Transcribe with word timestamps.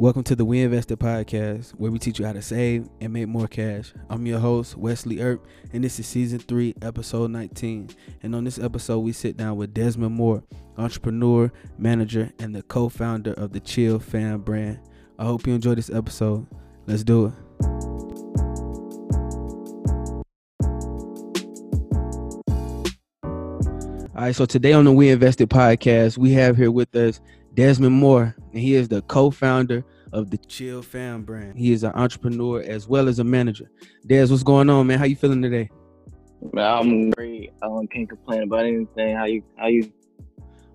Welcome 0.00 0.22
to 0.22 0.34
the 0.34 0.46
We 0.46 0.62
Invested 0.62 0.98
podcast, 0.98 1.72
where 1.72 1.90
we 1.90 1.98
teach 1.98 2.18
you 2.18 2.24
how 2.24 2.32
to 2.32 2.40
save 2.40 2.88
and 3.02 3.12
make 3.12 3.28
more 3.28 3.46
cash. 3.46 3.92
I'm 4.08 4.24
your 4.24 4.38
host, 4.38 4.78
Wesley 4.78 5.20
Earp, 5.20 5.46
and 5.74 5.84
this 5.84 6.00
is 6.00 6.06
season 6.06 6.38
three, 6.38 6.74
episode 6.80 7.30
19. 7.32 7.90
And 8.22 8.34
on 8.34 8.44
this 8.44 8.58
episode, 8.58 9.00
we 9.00 9.12
sit 9.12 9.36
down 9.36 9.58
with 9.58 9.74
Desmond 9.74 10.14
Moore, 10.14 10.42
entrepreneur, 10.78 11.52
manager, 11.76 12.32
and 12.38 12.54
the 12.54 12.62
co 12.62 12.88
founder 12.88 13.34
of 13.34 13.52
the 13.52 13.60
Chill 13.60 13.98
Fam 13.98 14.40
brand. 14.40 14.80
I 15.18 15.26
hope 15.26 15.46
you 15.46 15.52
enjoy 15.52 15.74
this 15.74 15.90
episode. 15.90 16.46
Let's 16.86 17.04
do 17.04 17.26
it. 17.26 17.34
All 24.14 24.26
right, 24.26 24.34
so 24.34 24.46
today 24.46 24.72
on 24.72 24.86
the 24.86 24.92
We 24.92 25.10
Invested 25.10 25.50
podcast, 25.50 26.16
we 26.16 26.32
have 26.32 26.56
here 26.56 26.70
with 26.70 26.96
us 26.96 27.20
Desmond 27.54 27.94
Moore, 27.94 28.34
and 28.52 28.60
he 28.60 28.74
is 28.74 28.88
the 28.88 29.02
co-founder 29.02 29.84
of 30.12 30.30
the 30.30 30.38
Chill 30.38 30.82
Fam 30.82 31.22
brand. 31.22 31.58
He 31.58 31.72
is 31.72 31.84
an 31.84 31.92
entrepreneur 31.94 32.62
as 32.62 32.88
well 32.88 33.08
as 33.08 33.18
a 33.18 33.24
manager. 33.24 33.70
Des, 34.06 34.26
what's 34.26 34.42
going 34.42 34.70
on, 34.70 34.86
man? 34.86 34.98
How 34.98 35.04
you 35.04 35.16
feeling 35.16 35.42
today? 35.42 35.70
Man, 36.52 36.64
I'm 36.64 37.10
great. 37.10 37.52
I 37.62 37.66
um, 37.66 37.86
can't 37.86 38.08
complain 38.08 38.42
about 38.42 38.64
anything. 38.64 39.16
How 39.16 39.24
you? 39.24 39.42
How 39.56 39.66
you? 39.66 39.92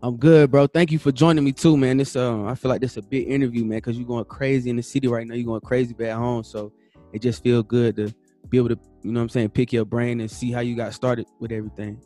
I'm 0.03 0.17
good, 0.17 0.51
bro. 0.51 0.67
Thank 0.67 0.91
you 0.91 0.99
for 0.99 1.11
joining 1.11 1.43
me 1.43 1.51
too, 1.51 1.75
man. 1.77 1.97
This 1.97 2.15
um, 2.15 2.47
I 2.47 2.55
feel 2.55 2.69
like 2.69 2.81
this 2.81 2.91
is 2.91 2.97
a 2.97 3.01
big 3.01 3.27
interview, 3.27 3.65
man, 3.65 3.77
because 3.77 3.97
you're 3.97 4.07
going 4.07 4.25
crazy 4.25 4.69
in 4.69 4.75
the 4.75 4.83
city 4.83 5.07
right 5.07 5.25
now. 5.25 5.33
You're 5.33 5.45
going 5.45 5.61
crazy 5.61 5.93
back 5.93 6.11
home, 6.11 6.43
so 6.43 6.71
it 7.13 7.21
just 7.21 7.41
feels 7.41 7.65
good 7.67 7.95
to 7.95 8.13
be 8.49 8.57
able 8.57 8.69
to, 8.69 8.79
you 9.01 9.11
know, 9.11 9.19
what 9.19 9.23
I'm 9.23 9.29
saying, 9.29 9.49
pick 9.49 9.73
your 9.73 9.85
brain 9.85 10.19
and 10.21 10.29
see 10.29 10.51
how 10.51 10.59
you 10.59 10.75
got 10.75 10.93
started 10.93 11.25
with 11.39 11.51
everything. 11.51 11.99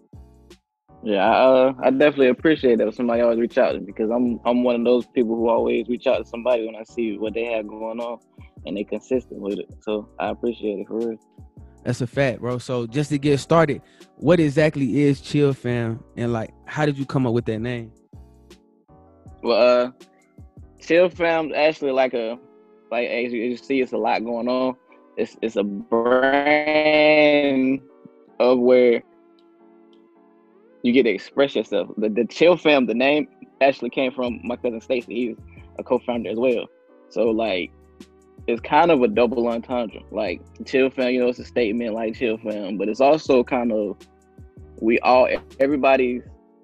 Yeah, 1.01 1.25
I, 1.25 1.43
uh, 1.43 1.73
I 1.81 1.91
definitely 1.91 2.27
appreciate 2.27 2.77
that 2.77 2.83
when 2.85 2.93
somebody 2.93 3.21
always 3.21 3.39
reach 3.39 3.57
out 3.57 3.71
to 3.71 3.79
me 3.79 3.85
because 3.85 4.11
I'm 4.11 4.39
I'm 4.43 4.63
one 4.63 4.75
of 4.75 4.83
those 4.83 5.07
people 5.07 5.35
who 5.35 5.47
always 5.47 5.87
reach 5.87 6.07
out 6.07 6.17
to 6.17 6.25
somebody 6.25 6.65
when 6.65 6.75
I 6.75 6.83
see 6.83 7.17
what 7.17 7.33
they 7.33 7.45
have 7.45 7.67
going 7.67 8.01
on 8.01 8.19
and 8.65 8.75
they 8.75 8.83
consistent 8.83 9.39
with 9.39 9.59
it. 9.59 9.69
So 9.81 10.09
I 10.19 10.29
appreciate 10.29 10.79
it 10.79 10.87
for 10.87 10.97
real. 10.97 11.17
That's 11.85 12.01
a 12.01 12.07
fact, 12.07 12.41
bro. 12.41 12.57
So 12.57 12.85
just 12.85 13.09
to 13.11 13.17
get 13.17 13.37
started, 13.39 13.81
what 14.17 14.41
exactly 14.41 15.03
is 15.03 15.21
Chill 15.21 15.53
Fam 15.53 16.03
and 16.17 16.33
like 16.33 16.53
how 16.65 16.85
did 16.85 16.97
you 16.97 17.05
come 17.05 17.25
up 17.25 17.33
with 17.33 17.45
that 17.45 17.59
name? 17.59 17.93
Well, 19.41 19.85
uh, 19.85 19.91
Chill 20.81 21.09
Fam 21.09 21.53
actually 21.55 21.91
like 21.91 22.13
a 22.13 22.37
like 22.91 23.07
as 23.07 23.31
you 23.31 23.55
see, 23.55 23.79
it's 23.79 23.93
a 23.93 23.97
lot 23.97 24.25
going 24.25 24.49
on. 24.49 24.75
It's 25.15 25.37
it's 25.41 25.55
a 25.55 25.63
brand 25.63 26.99
of 28.39 28.59
where 28.59 29.01
you 30.83 30.93
get 30.93 31.03
to 31.03 31.09
express 31.09 31.55
yourself. 31.55 31.89
The, 31.97 32.09
the 32.09 32.25
Chill 32.25 32.57
Fam, 32.57 32.85
the 32.85 32.93
name 32.93 33.27
actually 33.61 33.89
came 33.89 34.11
from 34.11 34.39
my 34.43 34.55
cousin 34.55 34.81
Stacy. 34.81 35.13
He's 35.13 35.37
a 35.77 35.83
co-founder 35.83 36.29
as 36.29 36.37
well. 36.37 36.67
So 37.09 37.29
like, 37.29 37.71
it's 38.47 38.61
kind 38.61 38.89
of 38.89 39.01
a 39.01 39.07
double 39.07 39.47
entendre. 39.47 40.01
Like 40.11 40.41
Chill 40.65 40.89
Fam, 40.89 41.11
you 41.11 41.19
know, 41.19 41.27
it's 41.27 41.39
a 41.39 41.45
statement 41.45 41.93
like 41.93 42.15
Chill 42.15 42.37
Fam, 42.37 42.77
but 42.77 42.89
it's 42.89 43.01
also 43.01 43.43
kind 43.43 43.71
of 43.71 43.97
we 44.81 44.99
all 44.99 45.27
everybody 45.59 46.21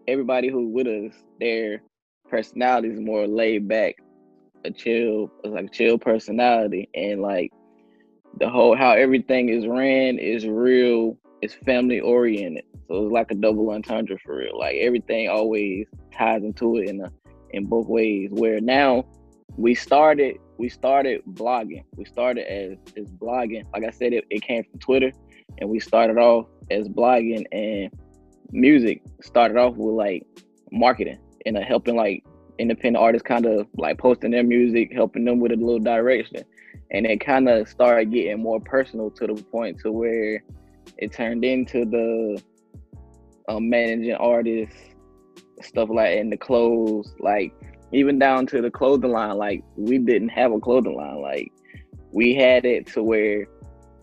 everybody 0.07 0.49
who 0.49 0.67
with 0.67 0.87
us, 0.87 1.13
their 1.39 1.81
personality 2.29 2.89
is 2.89 2.99
more 2.99 3.27
laid 3.27 3.67
back, 3.67 3.95
a 4.63 4.71
chill, 4.71 5.31
like 5.43 5.65
a 5.65 5.69
chill 5.69 5.97
personality, 5.97 6.89
and 6.93 7.21
like 7.21 7.51
the 8.39 8.49
whole 8.49 8.75
how 8.75 8.91
everything 8.91 9.49
is 9.49 9.67
ran 9.67 10.17
is 10.17 10.45
real. 10.45 11.17
It's 11.45 11.53
family 11.53 11.99
oriented 11.99 12.65
so 12.87 13.05
it's 13.05 13.11
like 13.11 13.31
a 13.31 13.35
double 13.35 13.71
entendre 13.71 14.17
for 14.19 14.37
real. 14.37 14.57
Like 14.57 14.75
everything 14.77 15.29
always 15.29 15.87
ties 16.13 16.43
into 16.43 16.77
it 16.77 16.89
in 16.89 17.01
a, 17.01 17.11
in 17.51 17.65
both 17.65 17.87
ways. 17.87 18.29
Where 18.31 18.61
now 18.61 19.05
we 19.57 19.73
started 19.73 20.37
we 20.57 20.69
started 20.69 21.21
blogging. 21.31 21.83
We 21.95 22.05
started 22.05 22.45
as 22.51 22.77
as 22.97 23.09
blogging. 23.11 23.63
Like 23.73 23.83
I 23.83 23.89
said, 23.89 24.13
it, 24.13 24.25
it 24.29 24.41
came 24.41 24.63
from 24.63 24.79
Twitter, 24.79 25.11
and 25.57 25.69
we 25.69 25.79
started 25.79 26.17
off 26.17 26.47
as 26.69 26.87
blogging 26.87 27.45
and 27.51 27.91
music. 28.51 29.01
Started 29.21 29.57
off 29.57 29.75
with 29.75 29.95
like 29.95 30.25
marketing 30.71 31.19
and 31.45 31.57
uh, 31.57 31.61
helping 31.61 31.95
like 31.95 32.23
independent 32.59 33.03
artists 33.03 33.27
kind 33.27 33.45
of 33.45 33.67
like 33.77 33.97
posting 33.97 34.31
their 34.31 34.43
music, 34.43 34.93
helping 34.93 35.25
them 35.25 35.39
with 35.39 35.51
a 35.51 35.55
little 35.55 35.79
direction. 35.79 36.43
And 36.91 37.05
it 37.07 37.19
kind 37.19 37.49
of 37.49 37.67
started 37.67 38.11
getting 38.11 38.43
more 38.43 38.59
personal 38.59 39.09
to 39.11 39.27
the 39.27 39.33
point 39.33 39.79
to 39.79 39.91
where 39.91 40.43
it 40.97 41.13
turned 41.13 41.43
into 41.43 41.85
the 41.85 42.41
um, 43.47 43.69
managing 43.69 44.15
artists, 44.15 44.75
stuff 45.61 45.89
like 45.91 46.17
in 46.17 46.29
the 46.29 46.37
clothes, 46.37 47.13
like 47.19 47.53
even 47.91 48.19
down 48.19 48.45
to 48.47 48.61
the 48.61 48.71
clothing 48.71 49.11
line. 49.11 49.37
Like 49.37 49.63
we 49.75 49.97
didn't 49.97 50.29
have 50.29 50.51
a 50.51 50.59
clothing 50.59 50.95
line. 50.95 51.21
Like 51.21 51.51
we 52.11 52.35
had 52.35 52.65
it 52.65 52.87
to 52.87 53.03
where 53.03 53.47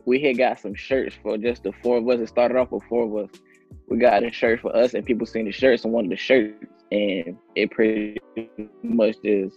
we 0.05 0.21
had 0.21 0.39
got 0.39 0.61
some 0.61 0.75
shirts 0.75 1.17
for 1.23 1.39
just 1.39 1.63
the 1.63 1.73
four 1.83 1.99
of 1.99 2.09
us. 2.09 2.21
It 2.21 2.29
started 2.29 2.57
off 2.57 2.71
with 2.71 2.83
four 2.85 3.05
of 3.05 3.29
us. 3.29 3.41
We 3.89 3.99
got 3.99 4.25
a 4.25 4.33
shirt 4.33 4.61
for 4.61 4.75
us, 4.75 4.95
and 4.95 5.05
people 5.05 5.27
seen 5.27 5.47
the 5.47 5.53
shirts 5.53 5.85
and 5.85 5.93
wanted 5.93 6.13
the 6.13 6.17
shirts, 6.17 6.65
and 6.91 7.37
it 7.55 7.71
pretty 7.71 8.19
much 8.83 9.17
just 9.25 9.57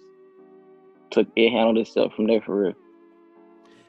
took 1.11 1.27
it 1.35 1.51
handled 1.51 1.77
itself 1.77 2.13
from 2.15 2.27
there 2.27 2.41
for 2.41 2.63
real. 2.63 2.73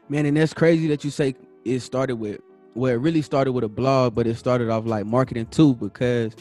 Man, 0.08 0.26
and 0.26 0.36
that's 0.36 0.54
crazy 0.54 0.86
that 0.88 1.04
you 1.04 1.10
say 1.10 1.34
it 1.64 1.80
started 1.80 2.16
with 2.16 2.40
well, 2.76 2.92
it 2.92 2.96
really 2.96 3.22
started 3.22 3.52
with 3.52 3.64
a 3.64 3.68
blog, 3.68 4.14
but 4.14 4.26
it 4.26 4.36
started 4.36 4.68
off 4.68 4.86
like 4.86 5.06
marketing 5.06 5.46
too 5.46 5.74
because 5.74 6.34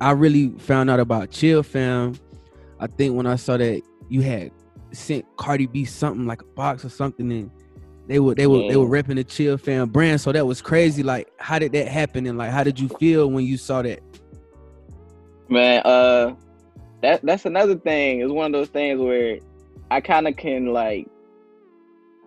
I 0.00 0.12
really 0.12 0.48
found 0.58 0.90
out 0.90 1.00
about 1.00 1.30
Chill 1.30 1.62
Fam. 1.62 2.14
I 2.80 2.86
think 2.86 3.14
when 3.14 3.26
I 3.26 3.36
saw 3.36 3.56
that 3.56 3.82
you 4.08 4.22
had 4.22 4.50
sent 4.92 5.24
Cardi 5.36 5.66
B 5.66 5.84
something 5.84 6.26
like 6.26 6.42
a 6.42 6.46
box 6.46 6.84
or 6.84 6.88
something, 6.88 7.30
and 7.30 7.50
they 8.08 8.18
were 8.18 8.34
they 8.34 8.46
were 8.46 8.62
yeah. 8.62 8.70
they 8.70 8.76
were 8.76 8.86
repping 8.86 9.16
the 9.16 9.24
Chill 9.24 9.56
Fam 9.58 9.88
brand. 9.88 10.20
So 10.20 10.32
that 10.32 10.46
was 10.46 10.60
crazy. 10.60 11.02
Like, 11.02 11.30
how 11.38 11.58
did 11.58 11.72
that 11.72 11.88
happen? 11.88 12.26
And 12.26 12.38
like, 12.38 12.50
how 12.50 12.64
did 12.64 12.80
you 12.80 12.88
feel 12.88 13.30
when 13.30 13.44
you 13.44 13.56
saw 13.56 13.82
that? 13.82 14.00
Man, 15.48 15.82
uh, 15.84 16.34
that 17.02 17.22
that's 17.22 17.44
another 17.44 17.76
thing. 17.76 18.20
It's 18.20 18.32
one 18.32 18.46
of 18.46 18.52
those 18.52 18.68
things 18.68 19.00
where 19.00 19.38
I 19.90 20.00
kind 20.00 20.26
of 20.26 20.36
can 20.36 20.72
like, 20.72 21.06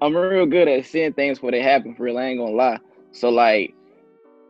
I'm 0.02 0.16
real 0.16 0.46
good 0.46 0.68
at 0.68 0.85
seeing 0.85 1.14
things 1.14 1.40
before 1.40 1.52
they 1.52 1.62
happen. 1.62 1.96
For 1.96 2.03
real, 2.03 2.18
I 2.18 2.25
ain't 2.25 2.40
gonna 2.40 2.52
lie. 2.52 2.80
So 3.16 3.30
like 3.30 3.74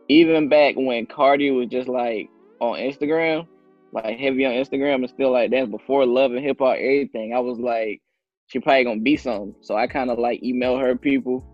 even 0.08 0.48
back 0.48 0.74
when 0.76 1.06
Cardi 1.06 1.52
was 1.52 1.68
just 1.68 1.88
like 1.88 2.28
on 2.60 2.78
Instagram, 2.78 3.46
like 3.92 4.18
heavy 4.18 4.44
on 4.44 4.52
Instagram 4.52 4.96
and 4.96 5.08
still 5.08 5.30
like 5.30 5.52
that's 5.52 5.70
before 5.70 6.04
love 6.04 6.32
and 6.32 6.44
hip 6.44 6.58
hop, 6.58 6.74
everything, 6.74 7.32
I 7.32 7.38
was 7.38 7.58
like, 7.58 8.02
she 8.48 8.58
probably 8.58 8.82
gonna 8.82 9.00
be 9.00 9.16
something. 9.16 9.54
So 9.60 9.76
I 9.76 9.86
kind 9.86 10.10
of 10.10 10.18
like 10.18 10.42
email 10.42 10.78
her 10.78 10.96
people 10.96 11.44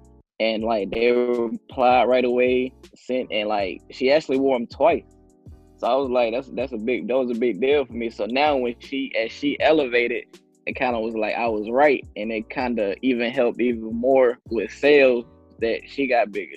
and 0.41 0.65
like 0.65 0.91
they 0.91 1.11
replied 1.11 2.09
right 2.09 2.25
away, 2.25 2.73
sent 2.97 3.31
and 3.31 3.47
like 3.47 3.83
she 3.91 4.11
actually 4.11 4.39
wore 4.39 4.59
them 4.59 4.67
twice. 4.67 5.05
So 5.77 5.89
I 5.89 5.95
was 5.97 6.09
like, 6.09 6.33
that's 6.33 6.49
that's 6.49 6.73
a 6.73 6.79
big 6.79 7.09
that 7.09 7.17
was 7.19 7.31
a 7.31 7.39
big 7.39 7.61
deal 7.61 7.85
for 7.85 7.93
me. 7.93 8.09
So 8.09 8.25
now 8.25 8.57
when 8.57 8.75
she 8.79 9.13
as 9.23 9.31
she 9.31 9.61
elevated, 9.61 10.25
it 10.67 10.77
kind 10.77 10.97
of 10.97 11.03
was 11.03 11.15
like 11.15 11.35
I 11.35 11.47
was 11.47 11.69
right, 11.71 12.07
and 12.17 12.33
it 12.33 12.49
kind 12.49 12.79
of 12.79 12.97
even 13.03 13.31
helped 13.31 13.61
even 13.61 13.95
more 13.95 14.39
with 14.49 14.73
sales 14.73 15.27
that 15.61 15.83
she 15.87 16.07
got 16.07 16.33
bigger. 16.33 16.57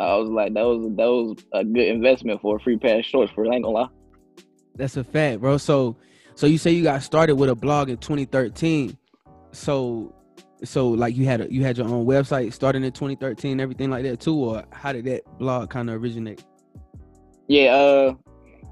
I 0.00 0.16
was 0.16 0.28
like, 0.28 0.54
that 0.54 0.64
was 0.64 0.82
that 0.96 1.06
was 1.06 1.36
a 1.52 1.64
good 1.64 1.88
investment 1.88 2.40
for 2.40 2.56
a 2.56 2.60
free 2.60 2.76
pass 2.76 3.04
shorts 3.04 3.32
for 3.32 3.46
I 3.46 3.54
ain't 3.54 3.64
gonna 3.64 3.76
lie. 3.76 3.88
That's 4.74 4.96
a 4.96 5.04
fact, 5.04 5.40
bro. 5.40 5.56
So 5.56 5.96
so 6.34 6.46
you 6.46 6.58
say 6.58 6.72
you 6.72 6.82
got 6.82 7.02
started 7.02 7.36
with 7.36 7.48
a 7.48 7.54
blog 7.54 7.88
in 7.88 7.96
2013. 7.96 8.96
So 9.52 10.14
so 10.64 10.88
like 10.88 11.16
you 11.16 11.24
had 11.24 11.40
a, 11.40 11.52
you 11.52 11.62
had 11.62 11.78
your 11.78 11.88
own 11.88 12.06
website 12.06 12.52
starting 12.52 12.84
in 12.84 12.92
2013, 12.92 13.60
everything 13.60 13.90
like 13.90 14.02
that 14.04 14.20
too, 14.20 14.34
or 14.34 14.64
how 14.70 14.92
did 14.92 15.04
that 15.06 15.22
blog 15.38 15.70
kind 15.70 15.88
of 15.88 16.02
originate? 16.02 16.44
Yeah, 17.48 17.74
uh 17.74 18.14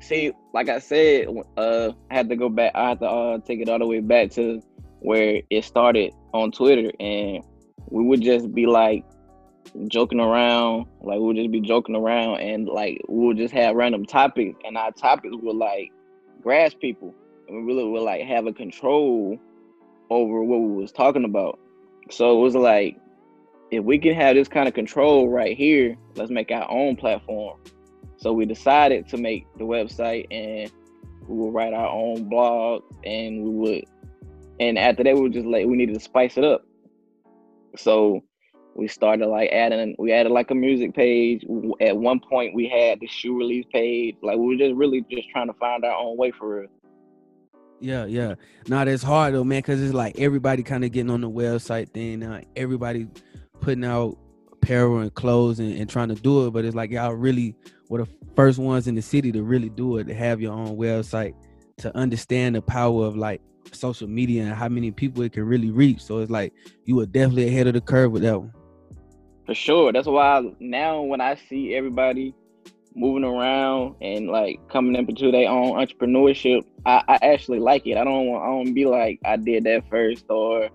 see, 0.00 0.32
like 0.52 0.68
I 0.68 0.78
said, 0.78 1.28
uh 1.56 1.92
I 2.10 2.14
had 2.14 2.28
to 2.28 2.36
go 2.36 2.48
back 2.48 2.72
I 2.74 2.90
had 2.90 3.00
to 3.00 3.06
uh 3.06 3.38
take 3.38 3.60
it 3.60 3.68
all 3.68 3.78
the 3.78 3.86
way 3.86 4.00
back 4.00 4.30
to 4.32 4.60
where 5.00 5.40
it 5.50 5.64
started 5.64 6.12
on 6.32 6.50
Twitter 6.50 6.90
and 7.00 7.42
we 7.90 8.02
would 8.02 8.20
just 8.20 8.52
be 8.54 8.66
like 8.66 9.04
joking 9.88 10.20
around. 10.20 10.86
Like 11.00 11.18
we'll 11.20 11.34
just 11.34 11.50
be 11.50 11.60
joking 11.60 11.96
around 11.96 12.40
and 12.40 12.68
like 12.68 13.00
we'll 13.08 13.36
just 13.36 13.54
have 13.54 13.76
random 13.76 14.04
topics 14.04 14.58
and 14.64 14.76
our 14.76 14.92
topics 14.92 15.34
were 15.42 15.54
like 15.54 15.92
grasp 16.42 16.80
people. 16.80 17.14
And 17.48 17.58
we 17.58 17.72
really 17.72 17.88
would 17.88 18.02
like 18.02 18.22
have 18.22 18.46
a 18.46 18.52
control 18.52 19.38
over 20.10 20.42
what 20.44 20.60
we 20.60 20.82
was 20.82 20.92
talking 20.92 21.24
about. 21.24 21.58
So 22.10 22.38
it 22.38 22.40
was 22.40 22.54
like 22.54 22.98
if 23.70 23.84
we 23.84 23.98
can 23.98 24.14
have 24.14 24.36
this 24.36 24.48
kind 24.48 24.68
of 24.68 24.74
control 24.74 25.28
right 25.28 25.56
here, 25.56 25.96
let's 26.14 26.30
make 26.30 26.50
our 26.50 26.70
own 26.70 26.96
platform. 26.96 27.58
So 28.16 28.32
we 28.32 28.46
decided 28.46 29.08
to 29.08 29.16
make 29.16 29.46
the 29.58 29.64
website 29.64 30.26
and 30.30 30.70
we 31.26 31.36
would 31.36 31.54
write 31.54 31.72
our 31.72 31.88
own 31.88 32.28
blog 32.28 32.82
and 33.04 33.42
we 33.42 33.50
would 33.50 33.84
and 34.60 34.78
after 34.78 35.02
that 35.02 35.14
we 35.14 35.20
were 35.20 35.28
just 35.28 35.46
like 35.46 35.66
we 35.66 35.76
needed 35.76 35.94
to 35.94 36.00
spice 36.00 36.36
it 36.36 36.44
up. 36.44 36.64
So 37.76 38.22
we 38.74 38.88
started 38.88 39.26
like 39.26 39.50
adding 39.50 39.94
we 39.98 40.12
added 40.12 40.32
like 40.32 40.50
a 40.50 40.54
music 40.54 40.94
page 40.94 41.44
at 41.80 41.96
one 41.96 42.20
point 42.20 42.54
we 42.54 42.68
had 42.68 42.98
the 43.00 43.06
shoe 43.06 43.36
release 43.36 43.64
page 43.72 44.16
like 44.22 44.36
we 44.36 44.46
were 44.46 44.56
just 44.56 44.74
really 44.74 45.04
just 45.10 45.28
trying 45.30 45.46
to 45.46 45.54
find 45.54 45.84
our 45.84 45.96
own 45.96 46.16
way 46.16 46.30
for 46.30 46.60
real 46.60 46.68
Yeah, 47.80 48.06
yeah. 48.06 48.34
Now 48.68 48.84
that's 48.84 49.02
hard 49.02 49.34
though, 49.34 49.44
man, 49.44 49.58
because 49.58 49.82
it's 49.82 49.94
like 49.94 50.18
everybody 50.18 50.62
kind 50.62 50.84
of 50.84 50.92
getting 50.92 51.10
on 51.10 51.20
the 51.20 51.30
website 51.30 51.90
thing 51.90 52.20
now. 52.20 52.40
Everybody 52.56 53.08
putting 53.60 53.84
out 53.84 54.16
apparel 54.52 54.98
and 54.98 55.12
clothes 55.12 55.58
and, 55.58 55.76
and 55.78 55.90
trying 55.90 56.08
to 56.08 56.14
do 56.14 56.46
it, 56.46 56.52
but 56.52 56.64
it's 56.64 56.74
like 56.74 56.90
y'all 56.90 57.12
really 57.12 57.54
were 57.88 57.98
the 57.98 58.08
first 58.34 58.58
ones 58.58 58.86
in 58.86 58.94
the 58.94 59.02
city 59.02 59.32
to 59.32 59.42
really 59.42 59.68
do 59.68 59.98
it, 59.98 60.04
to 60.04 60.14
have 60.14 60.40
your 60.40 60.52
own 60.52 60.76
website, 60.76 61.34
to 61.78 61.94
understand 61.96 62.54
the 62.54 62.62
power 62.62 63.04
of 63.04 63.16
like 63.16 63.40
social 63.72 64.08
media 64.08 64.44
and 64.44 64.54
how 64.54 64.68
many 64.68 64.90
people 64.90 65.22
it 65.22 65.32
can 65.32 65.44
really 65.44 65.70
reach. 65.70 66.00
So 66.00 66.18
it's 66.18 66.30
like 66.30 66.52
you 66.84 66.96
were 66.96 67.06
definitely 67.06 67.48
ahead 67.48 67.66
of 67.66 67.74
the 67.74 67.80
curve 67.80 68.12
with 68.12 68.22
that 68.22 68.38
one. 68.38 68.52
For 69.46 69.54
sure. 69.54 69.92
That's 69.92 70.06
why 70.06 70.42
now 70.58 71.02
when 71.02 71.20
I 71.20 71.34
see 71.34 71.74
everybody 71.74 72.34
moving 72.94 73.24
around 73.24 73.96
and 74.00 74.28
like 74.28 74.60
coming 74.68 74.96
up 74.96 75.08
into 75.08 75.30
their 75.30 75.48
own 75.48 75.72
entrepreneurship, 75.72 76.62
I, 76.86 77.02
I 77.08 77.18
actually 77.22 77.58
like 77.58 77.86
it. 77.86 77.96
I 77.96 78.04
don't 78.04 78.26
want 78.26 78.42
I 78.42 78.46
don't 78.46 78.74
be 78.74 78.86
like 78.86 79.20
I 79.24 79.36
did 79.36 79.64
that 79.64 79.88
first 79.90 80.24
or 80.30 80.70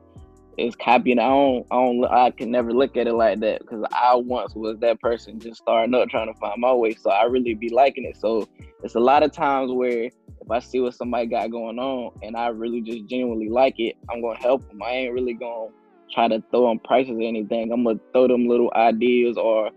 it's 0.58 0.76
copying. 0.76 1.20
I 1.20 1.30
don't 1.30 1.66
I 1.72 1.76
don't 1.76 2.06
I 2.06 2.32
can 2.32 2.52
never 2.52 2.72
look 2.72 2.98
at 2.98 3.08
it 3.08 3.14
like 3.14 3.40
that 3.40 3.62
because 3.62 3.84
I 3.92 4.16
once 4.16 4.54
was 4.54 4.78
that 4.80 5.00
person 5.00 5.40
just 5.40 5.62
starting 5.62 5.96
up 5.96 6.10
trying 6.10 6.32
to 6.32 6.40
find 6.40 6.62
my 6.62 6.74
way. 6.74 6.94
So 6.94 7.10
I 7.10 7.24
really 7.24 7.56
be 7.56 7.70
liking 7.70 8.06
it. 8.06 8.18
So 8.18 8.48
it's 8.84 8.96
a 8.96 9.00
lot 9.00 9.24
of 9.24 9.32
times 9.32 9.72
where 9.72 10.04
if 10.04 10.52
I 10.52 10.60
see 10.60 10.80
what 10.80 10.94
somebody 10.94 11.28
got 11.28 11.50
going 11.50 11.80
on 11.80 12.12
and 12.22 12.36
I 12.36 12.48
really 12.48 12.82
just 12.82 13.08
genuinely 13.08 13.50
like 13.50 13.76
it, 13.80 13.96
I'm 14.12 14.22
gonna 14.22 14.40
help 14.40 14.68
them. 14.68 14.82
I 14.84 14.92
ain't 14.92 15.14
really 15.14 15.34
gonna 15.34 15.70
try 16.14 16.28
to 16.28 16.44
throw 16.52 16.70
them 16.70 16.80
prices 16.80 17.18
or 17.18 17.22
anything. 17.22 17.72
I'm 17.72 17.84
gonna 17.84 18.00
throw 18.14 18.28
them 18.28 18.48
little 18.48 18.72
ideas 18.76 19.38
or 19.38 19.70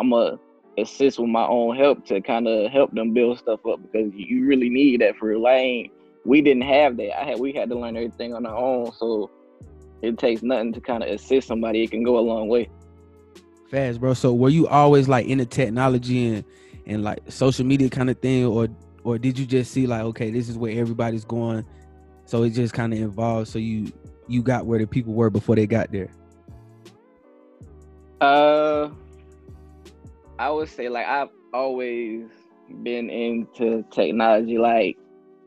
I'm 0.00 0.10
gonna 0.10 0.38
assist 0.78 1.18
with 1.18 1.28
my 1.28 1.46
own 1.46 1.76
help 1.76 2.04
to 2.06 2.20
kind 2.20 2.48
of 2.48 2.70
help 2.70 2.92
them 2.92 3.12
build 3.12 3.38
stuff 3.38 3.60
up 3.66 3.80
because 3.82 4.12
you 4.14 4.46
really 4.46 4.68
need 4.68 5.00
that 5.00 5.16
for 5.16 5.28
real. 5.28 5.42
Like, 5.42 5.92
we 6.24 6.40
didn't 6.40 6.62
have 6.62 6.96
that. 6.96 7.20
I 7.20 7.24
had 7.24 7.38
we 7.38 7.52
had 7.52 7.68
to 7.70 7.78
learn 7.78 7.96
everything 7.96 8.34
on 8.34 8.46
our 8.46 8.56
own, 8.56 8.92
so 8.92 9.30
it 10.02 10.18
takes 10.18 10.42
nothing 10.42 10.72
to 10.72 10.80
kind 10.80 11.02
of 11.02 11.10
assist 11.10 11.48
somebody. 11.48 11.82
It 11.82 11.90
can 11.90 12.02
go 12.02 12.18
a 12.18 12.20
long 12.20 12.48
way. 12.48 12.68
Fast, 13.70 14.00
bro. 14.00 14.14
So 14.14 14.32
were 14.34 14.48
you 14.48 14.66
always 14.68 15.08
like 15.08 15.26
into 15.26 15.46
technology 15.46 16.34
and 16.34 16.44
and 16.86 17.02
like 17.02 17.20
social 17.28 17.64
media 17.64 17.88
kind 17.88 18.10
of 18.10 18.18
thing, 18.18 18.44
or 18.44 18.68
or 19.04 19.18
did 19.18 19.38
you 19.38 19.46
just 19.46 19.72
see 19.72 19.86
like 19.86 20.02
okay, 20.02 20.30
this 20.30 20.48
is 20.48 20.56
where 20.56 20.78
everybody's 20.78 21.24
going, 21.24 21.64
so 22.24 22.42
it 22.42 22.50
just 22.50 22.74
kind 22.74 22.92
of 22.92 23.00
evolved. 23.00 23.48
So 23.48 23.58
you 23.58 23.92
you 24.28 24.42
got 24.42 24.66
where 24.66 24.78
the 24.78 24.86
people 24.86 25.12
were 25.12 25.30
before 25.30 25.56
they 25.56 25.66
got 25.66 25.90
there. 25.92 26.10
Uh, 28.20 28.90
I 30.38 30.50
would 30.50 30.68
say 30.68 30.88
like 30.88 31.06
I've 31.06 31.28
always 31.52 32.26
been 32.82 33.10
into 33.10 33.84
technology, 33.90 34.58
like 34.58 34.96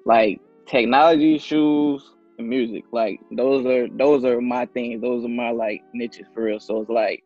like 0.05 0.39
technology, 0.65 1.37
shoes, 1.37 2.03
and 2.37 2.47
music. 2.47 2.83
Like 2.91 3.19
those 3.31 3.65
are 3.65 3.87
those 3.89 4.23
are 4.23 4.41
my 4.41 4.65
things. 4.67 5.01
Those 5.01 5.25
are 5.25 5.29
my 5.29 5.51
like 5.51 5.81
niches 5.93 6.27
for 6.33 6.43
real. 6.43 6.59
So 6.59 6.81
it's 6.81 6.89
like 6.89 7.23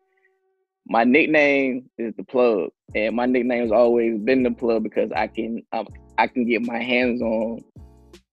my 0.86 1.04
nickname 1.04 1.88
is 1.98 2.14
the 2.16 2.24
plug, 2.24 2.70
and 2.94 3.14
my 3.14 3.26
nickname 3.26 3.62
has 3.62 3.72
always 3.72 4.18
been 4.18 4.42
the 4.42 4.50
plug 4.50 4.82
because 4.82 5.10
I 5.14 5.26
can 5.26 5.62
I, 5.72 5.84
I 6.18 6.26
can 6.26 6.46
get 6.46 6.62
my 6.62 6.82
hands 6.82 7.22
on 7.22 7.60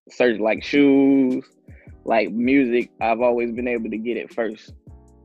certain 0.10 0.42
like 0.42 0.64
shoes, 0.64 1.46
like 2.06 2.32
music. 2.32 2.92
I've 3.02 3.22
always 3.22 3.52
been 3.52 3.68
able 3.68 3.90
to 3.90 3.98
get 3.98 4.18
it 4.18 4.34
first 4.34 4.74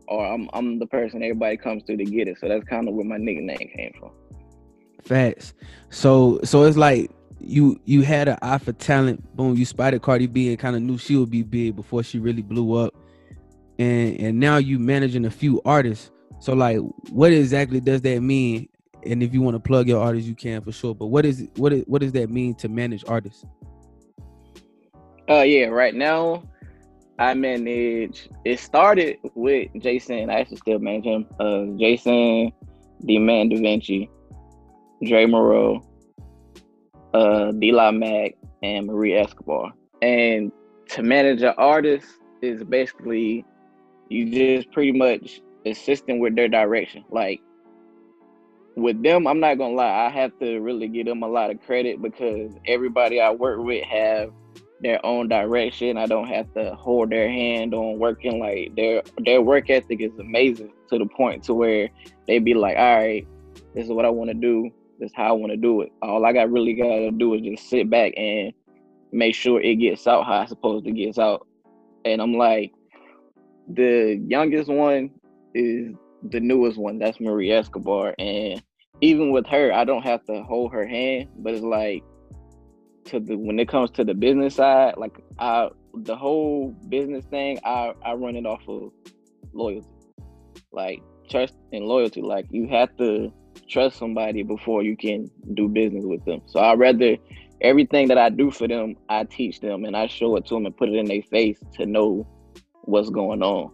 or 0.08 0.26
I'm 0.26 0.48
I'm 0.52 0.78
the 0.78 0.86
person 0.86 1.22
everybody 1.22 1.56
comes 1.56 1.82
to 1.84 1.96
to 1.96 2.04
get 2.04 2.28
it. 2.28 2.38
So 2.38 2.48
that's 2.48 2.64
kind 2.64 2.88
of 2.88 2.94
where 2.94 3.04
my 3.04 3.16
nickname 3.16 3.70
came 3.74 3.92
from. 3.98 4.10
Facts. 5.02 5.54
So 5.90 6.40
so 6.44 6.64
it's 6.64 6.76
like 6.76 7.10
you 7.40 7.80
you 7.84 8.02
had 8.02 8.28
an 8.28 8.38
eye 8.42 8.58
for 8.58 8.72
talent. 8.72 9.36
Boom, 9.36 9.56
you 9.56 9.64
spotted 9.64 10.02
Cardi 10.02 10.26
B 10.26 10.48
and 10.48 10.58
kind 10.58 10.76
of 10.76 10.82
knew 10.82 10.98
she 10.98 11.16
would 11.16 11.30
be 11.30 11.42
big 11.42 11.76
before 11.76 12.02
she 12.02 12.18
really 12.18 12.42
blew 12.42 12.76
up. 12.76 12.94
And 13.78 14.18
and 14.20 14.40
now 14.40 14.56
you 14.56 14.78
managing 14.78 15.24
a 15.24 15.30
few 15.30 15.60
artists. 15.64 16.10
So 16.40 16.54
like 16.54 16.78
what 17.10 17.32
exactly 17.32 17.80
does 17.80 18.02
that 18.02 18.20
mean? 18.20 18.68
And 19.06 19.22
if 19.22 19.34
you 19.34 19.42
want 19.42 19.54
to 19.54 19.60
plug 19.60 19.86
your 19.86 20.02
artists, 20.02 20.26
you 20.26 20.34
can 20.34 20.62
for 20.62 20.72
sure. 20.72 20.94
But 20.94 21.06
what 21.06 21.26
is 21.26 21.48
what 21.56 21.72
is 21.72 21.84
what 21.86 22.00
does 22.00 22.12
that 22.12 22.30
mean 22.30 22.54
to 22.56 22.68
manage 22.68 23.04
artists? 23.06 23.44
Uh 25.28 25.42
yeah, 25.42 25.66
right 25.66 25.94
now 25.94 26.42
I 27.18 27.34
manage. 27.34 28.28
It 28.44 28.58
started 28.58 29.18
with 29.34 29.68
Jason. 29.78 30.30
I 30.30 30.40
actually 30.40 30.56
still 30.56 30.78
manage 30.78 31.04
him. 31.04 31.26
Uh, 31.38 31.66
Jason, 31.78 32.52
the 33.00 33.18
Man 33.18 33.48
Da 33.48 33.60
Vinci, 33.60 34.10
Dre 35.04 35.26
Moreau, 35.26 35.80
uh, 37.12 37.52
D. 37.52 37.70
Mac, 37.72 38.34
and 38.62 38.86
Marie 38.86 39.14
Escobar. 39.14 39.72
And 40.02 40.50
to 40.90 41.02
manage 41.02 41.42
an 41.42 41.54
artist 41.56 42.06
is 42.42 42.62
basically 42.64 43.44
you 44.08 44.30
just 44.30 44.70
pretty 44.72 44.92
much 44.92 45.40
assisting 45.66 46.18
with 46.18 46.36
their 46.36 46.48
direction. 46.48 47.04
Like 47.10 47.40
with 48.76 49.02
them, 49.02 49.26
I'm 49.26 49.40
not 49.40 49.58
gonna 49.58 49.74
lie, 49.74 50.06
I 50.06 50.10
have 50.10 50.38
to 50.40 50.58
really 50.58 50.88
give 50.88 51.06
them 51.06 51.22
a 51.22 51.28
lot 51.28 51.50
of 51.50 51.62
credit 51.62 52.02
because 52.02 52.52
everybody 52.66 53.20
I 53.20 53.30
work 53.30 53.60
with 53.60 53.84
have 53.84 54.32
their 54.84 55.04
own 55.04 55.28
direction. 55.28 55.96
I 55.96 56.06
don't 56.06 56.28
have 56.28 56.52
to 56.54 56.74
hold 56.74 57.10
their 57.10 57.28
hand 57.28 57.74
on 57.74 57.98
working. 57.98 58.38
Like 58.38 58.74
their 58.76 59.02
their 59.24 59.40
work 59.40 59.70
ethic 59.70 60.00
is 60.00 60.16
amazing 60.18 60.72
to 60.90 60.98
the 60.98 61.06
point 61.06 61.42
to 61.44 61.54
where 61.54 61.88
they 62.28 62.38
be 62.38 62.54
like, 62.54 62.76
all 62.76 62.96
right, 62.98 63.26
this 63.74 63.86
is 63.86 63.90
what 63.90 64.04
I 64.04 64.10
want 64.10 64.30
to 64.30 64.34
do. 64.34 64.70
This 65.00 65.10
is 65.10 65.16
how 65.16 65.28
I 65.28 65.32
want 65.32 65.52
to 65.52 65.56
do 65.56 65.80
it. 65.80 65.92
All 66.02 66.24
I 66.24 66.32
got 66.32 66.50
really 66.50 66.74
got 66.74 66.84
to 66.84 67.10
do 67.10 67.34
is 67.34 67.42
just 67.42 67.68
sit 67.68 67.88
back 67.90 68.12
and 68.16 68.52
make 69.10 69.34
sure 69.34 69.60
it 69.60 69.76
gets 69.76 70.06
out 70.06 70.26
how 70.26 70.42
it's 70.42 70.50
supposed 70.50 70.84
to 70.84 70.92
get 70.92 71.18
out. 71.18 71.46
And 72.04 72.20
I'm 72.20 72.34
like, 72.34 72.72
the 73.66 74.22
youngest 74.28 74.68
one 74.68 75.10
is 75.54 75.94
the 76.30 76.40
newest 76.40 76.78
one. 76.78 76.98
That's 76.98 77.20
Marie 77.20 77.52
Escobar. 77.52 78.14
And 78.18 78.62
even 79.00 79.30
with 79.30 79.46
her, 79.46 79.72
I 79.72 79.84
don't 79.84 80.02
have 80.02 80.24
to 80.26 80.42
hold 80.42 80.72
her 80.72 80.86
hand, 80.86 81.30
but 81.38 81.54
it's 81.54 81.64
like 81.64 82.04
to 83.06 83.20
the 83.20 83.36
when 83.36 83.58
it 83.58 83.68
comes 83.68 83.90
to 83.92 84.04
the 84.04 84.14
business 84.14 84.56
side, 84.56 84.94
like 84.96 85.18
I 85.38 85.68
the 85.94 86.16
whole 86.16 86.70
business 86.88 87.24
thing, 87.26 87.58
I 87.64 87.92
I 88.04 88.14
run 88.14 88.36
it 88.36 88.46
off 88.46 88.62
of 88.68 88.92
loyalty, 89.52 89.86
like 90.72 91.02
trust 91.28 91.54
and 91.72 91.84
loyalty. 91.84 92.22
Like 92.22 92.46
you 92.50 92.66
have 92.68 92.96
to 92.98 93.32
trust 93.68 93.96
somebody 93.96 94.42
before 94.42 94.82
you 94.82 94.96
can 94.96 95.30
do 95.54 95.68
business 95.68 96.04
with 96.04 96.24
them. 96.24 96.42
So 96.46 96.60
I 96.60 96.74
rather 96.74 97.16
everything 97.60 98.08
that 98.08 98.18
I 98.18 98.28
do 98.28 98.50
for 98.50 98.68
them, 98.68 98.96
I 99.08 99.24
teach 99.24 99.60
them 99.60 99.84
and 99.84 99.96
I 99.96 100.06
show 100.06 100.36
it 100.36 100.46
to 100.46 100.54
them 100.54 100.66
and 100.66 100.76
put 100.76 100.88
it 100.88 100.96
in 100.96 101.06
their 101.06 101.22
face 101.22 101.58
to 101.74 101.86
know 101.86 102.26
what's 102.82 103.10
going 103.10 103.42
on, 103.42 103.70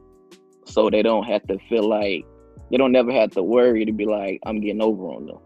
so 0.65 0.91
they 0.91 1.03
don't 1.03 1.25
have 1.25 1.47
to 1.49 1.59
feel 1.69 1.89
like 1.89 2.25
they 2.71 2.77
don't 2.77 2.93
never 2.93 3.13
have 3.13 3.33
to 3.33 3.43
worry 3.43 3.85
to 3.85 3.93
be 3.93 4.07
like 4.07 4.41
I'm 4.47 4.61
getting 4.61 4.83
over 4.83 5.05
on 5.05 5.27
them. 5.27 5.39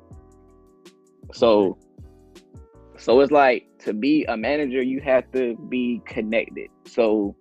So 1.33 1.79
so 2.99 3.21
it's 3.21 3.33
like 3.33 3.67
to 3.85 3.95
be 3.95 4.25
a 4.25 4.37
manager, 4.37 4.83
you 4.83 5.01
have 5.01 5.31
to 5.33 5.57
be 5.69 6.03
connected. 6.07 6.69
So 6.87 7.37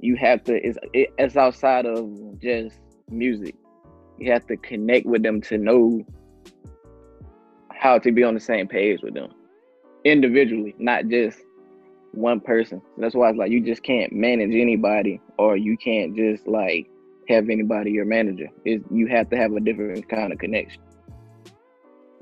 you 0.00 0.16
have 0.16 0.44
to 0.44 0.54
it's 0.54 0.78
it's 0.92 1.36
outside 1.36 1.86
of 1.86 2.40
just 2.40 2.78
music. 3.10 3.54
You 4.18 4.32
have 4.32 4.46
to 4.46 4.56
connect 4.56 5.06
with 5.06 5.22
them 5.22 5.40
to 5.42 5.58
know 5.58 6.04
how 7.72 7.98
to 7.98 8.12
be 8.12 8.22
on 8.22 8.34
the 8.34 8.40
same 8.40 8.68
page 8.68 9.00
with 9.02 9.14
them 9.14 9.30
individually, 10.04 10.74
not 10.78 11.08
just 11.08 11.38
one 12.12 12.40
person. 12.40 12.80
That's 12.98 13.14
why 13.14 13.30
it's 13.30 13.38
like 13.38 13.50
you 13.50 13.64
just 13.64 13.82
can't 13.82 14.12
manage 14.12 14.54
anybody 14.54 15.20
or 15.38 15.56
you 15.56 15.76
can't 15.76 16.16
just 16.16 16.46
like 16.46 16.88
have 17.28 17.48
anybody 17.48 17.90
your 17.90 18.04
manager. 18.04 18.48
Is 18.64 18.82
you 18.90 19.06
have 19.08 19.30
to 19.30 19.36
have 19.36 19.52
a 19.52 19.60
different 19.60 20.08
kind 20.08 20.32
of 20.32 20.38
connection. 20.38 20.82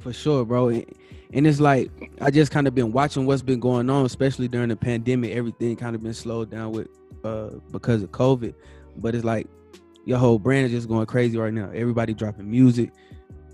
For 0.03 0.13
sure, 0.13 0.45
bro. 0.45 0.69
And 0.69 1.47
it's 1.47 1.61
like 1.61 1.91
I 2.21 2.31
just 2.31 2.51
kind 2.53 2.67
of 2.67 2.75
been 2.75 2.93
watching 2.93 3.25
what's 3.25 3.43
been 3.43 3.61
going 3.61 3.89
on, 3.89 4.05
especially 4.05 4.49
during 4.49 4.69
the 4.69 4.77
pandemic. 4.77 5.33
Everything 5.33 5.77
kind 5.77 5.95
of 5.95 6.03
been 6.03 6.15
slowed 6.15 6.51
down 6.51 6.73
with 6.73 6.89
uh 7.25 7.51
because 7.71 8.03
of 8.03 8.11
COVID. 8.11 8.55
But 8.97 9.15
it's 9.15 9.25
like 9.25 9.47
your 10.05 10.19
whole 10.19 10.39
brand 10.39 10.67
is 10.67 10.73
just 10.73 10.89
going 10.89 11.07
crazy 11.07 11.39
right 11.39 11.53
now. 11.53 11.71
Everybody 11.71 12.15
dropping 12.15 12.51
music, 12.51 12.93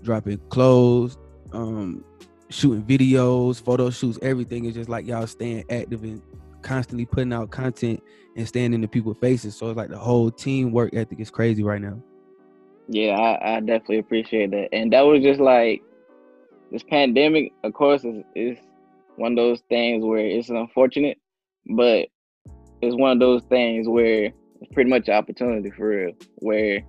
dropping 0.03 0.39
clothes, 0.49 1.17
um, 1.53 2.03
shooting 2.49 2.83
videos, 2.83 3.61
photo 3.61 3.89
shoots, 3.89 4.17
everything 4.21 4.65
is 4.65 4.73
just 4.73 4.89
like 4.89 5.05
y'all 5.05 5.27
staying 5.27 5.63
active 5.69 6.03
and 6.03 6.21
constantly 6.61 7.05
putting 7.05 7.31
out 7.31 7.51
content 7.51 8.01
and 8.35 8.47
staying 8.47 8.73
in 8.73 8.81
the 8.81 8.87
people's 8.87 9.17
faces. 9.19 9.55
So 9.55 9.69
it's 9.69 9.77
like 9.77 9.89
the 9.89 9.97
whole 9.97 10.31
team 10.31 10.71
work 10.71 10.93
ethic 10.93 11.19
is 11.19 11.29
crazy 11.29 11.63
right 11.63 11.81
now. 11.81 12.01
Yeah, 12.87 13.11
I, 13.11 13.57
I 13.57 13.59
definitely 13.59 13.99
appreciate 13.99 14.51
that. 14.51 14.69
And 14.73 14.91
that 14.93 15.01
was 15.01 15.21
just 15.21 15.39
like 15.39 15.83
this 16.71 16.83
pandemic, 16.83 17.51
of 17.63 17.73
course, 17.73 18.03
is, 18.03 18.23
is 18.35 18.57
one 19.15 19.33
of 19.33 19.37
those 19.37 19.61
things 19.69 20.03
where 20.03 20.19
it's 20.19 20.49
unfortunate, 20.49 21.17
but 21.75 22.07
it's 22.81 22.95
one 22.95 23.11
of 23.11 23.19
those 23.19 23.43
things 23.43 23.87
where 23.87 24.25
it's 24.61 24.73
pretty 24.73 24.89
much 24.89 25.07
an 25.07 25.15
opportunity 25.15 25.69
for 25.71 25.89
real. 25.89 26.11
Where 26.37 26.81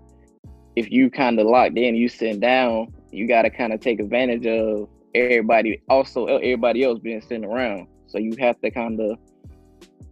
if 0.77 0.91
you 0.91 1.11
kind 1.11 1.39
of 1.41 1.47
locked 1.47 1.77
in, 1.79 1.97
you 1.97 2.09
sitting 2.09 2.41
down, 2.41 2.93
you 3.11 3.27
got 3.27 3.43
to 3.43 3.51
kind 3.51 3.73
of 3.73 3.81
take 3.81 4.01
advantage 4.01 4.47
of 4.47 4.89
everybody, 5.15 5.83
also 5.89 6.27
everybody 6.27 6.85
else 6.85 6.99
being 7.01 7.21
sitting 7.21 7.45
around. 7.45 7.89
So 8.07 8.19
you 8.19 8.35
have 8.39 8.61
to 8.61 8.71
kind 8.71 9.01
of 9.01 9.19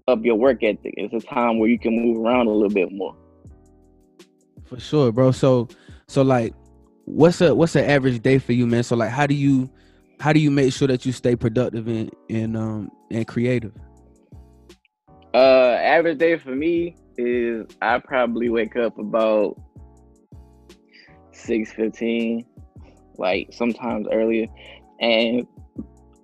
up 0.09 0.25
your 0.25 0.37
work 0.37 0.63
ethic. 0.63 0.95
It's 0.97 1.13
a 1.13 1.27
time 1.27 1.59
where 1.59 1.69
you 1.69 1.79
can 1.79 1.95
move 1.95 2.25
around 2.25 2.47
a 2.47 2.51
little 2.51 2.73
bit 2.73 2.91
more. 2.91 3.15
For 4.65 4.81
sure, 4.81 5.13
bro. 5.13 5.31
So 5.31 5.69
so 6.09 6.23
like 6.23 6.55
what's 7.09 7.41
a 7.41 7.55
what's 7.55 7.75
an 7.75 7.85
average 7.85 8.23
day 8.23 8.39
for 8.39 8.53
you, 8.53 8.67
man? 8.67 8.83
So 8.83 8.97
like 8.97 9.11
how 9.11 9.27
do 9.27 9.35
you 9.35 9.71
how 10.21 10.33
do 10.33 10.41
you 10.41 10.51
make 10.51 10.73
sure 10.73 10.89
that 10.89 11.07
you 11.07 11.13
stay 11.13 11.37
productive 11.37 11.89
and 11.89 12.11
and 12.29 12.57
um 12.57 12.91
and 13.11 13.27
creative? 13.27 13.73
Uh 15.35 15.79
average 15.81 16.19
day 16.19 16.37
for 16.37 16.55
me 16.55 16.97
is 17.17 17.67
I 17.81 17.99
probably 17.99 18.49
wake 18.51 18.77
up 18.77 18.99
about 18.99 19.59
six 21.33 21.73
fifteen, 21.73 22.45
like 23.17 23.49
sometimes 23.53 24.07
earlier. 24.13 24.47
And 25.01 25.47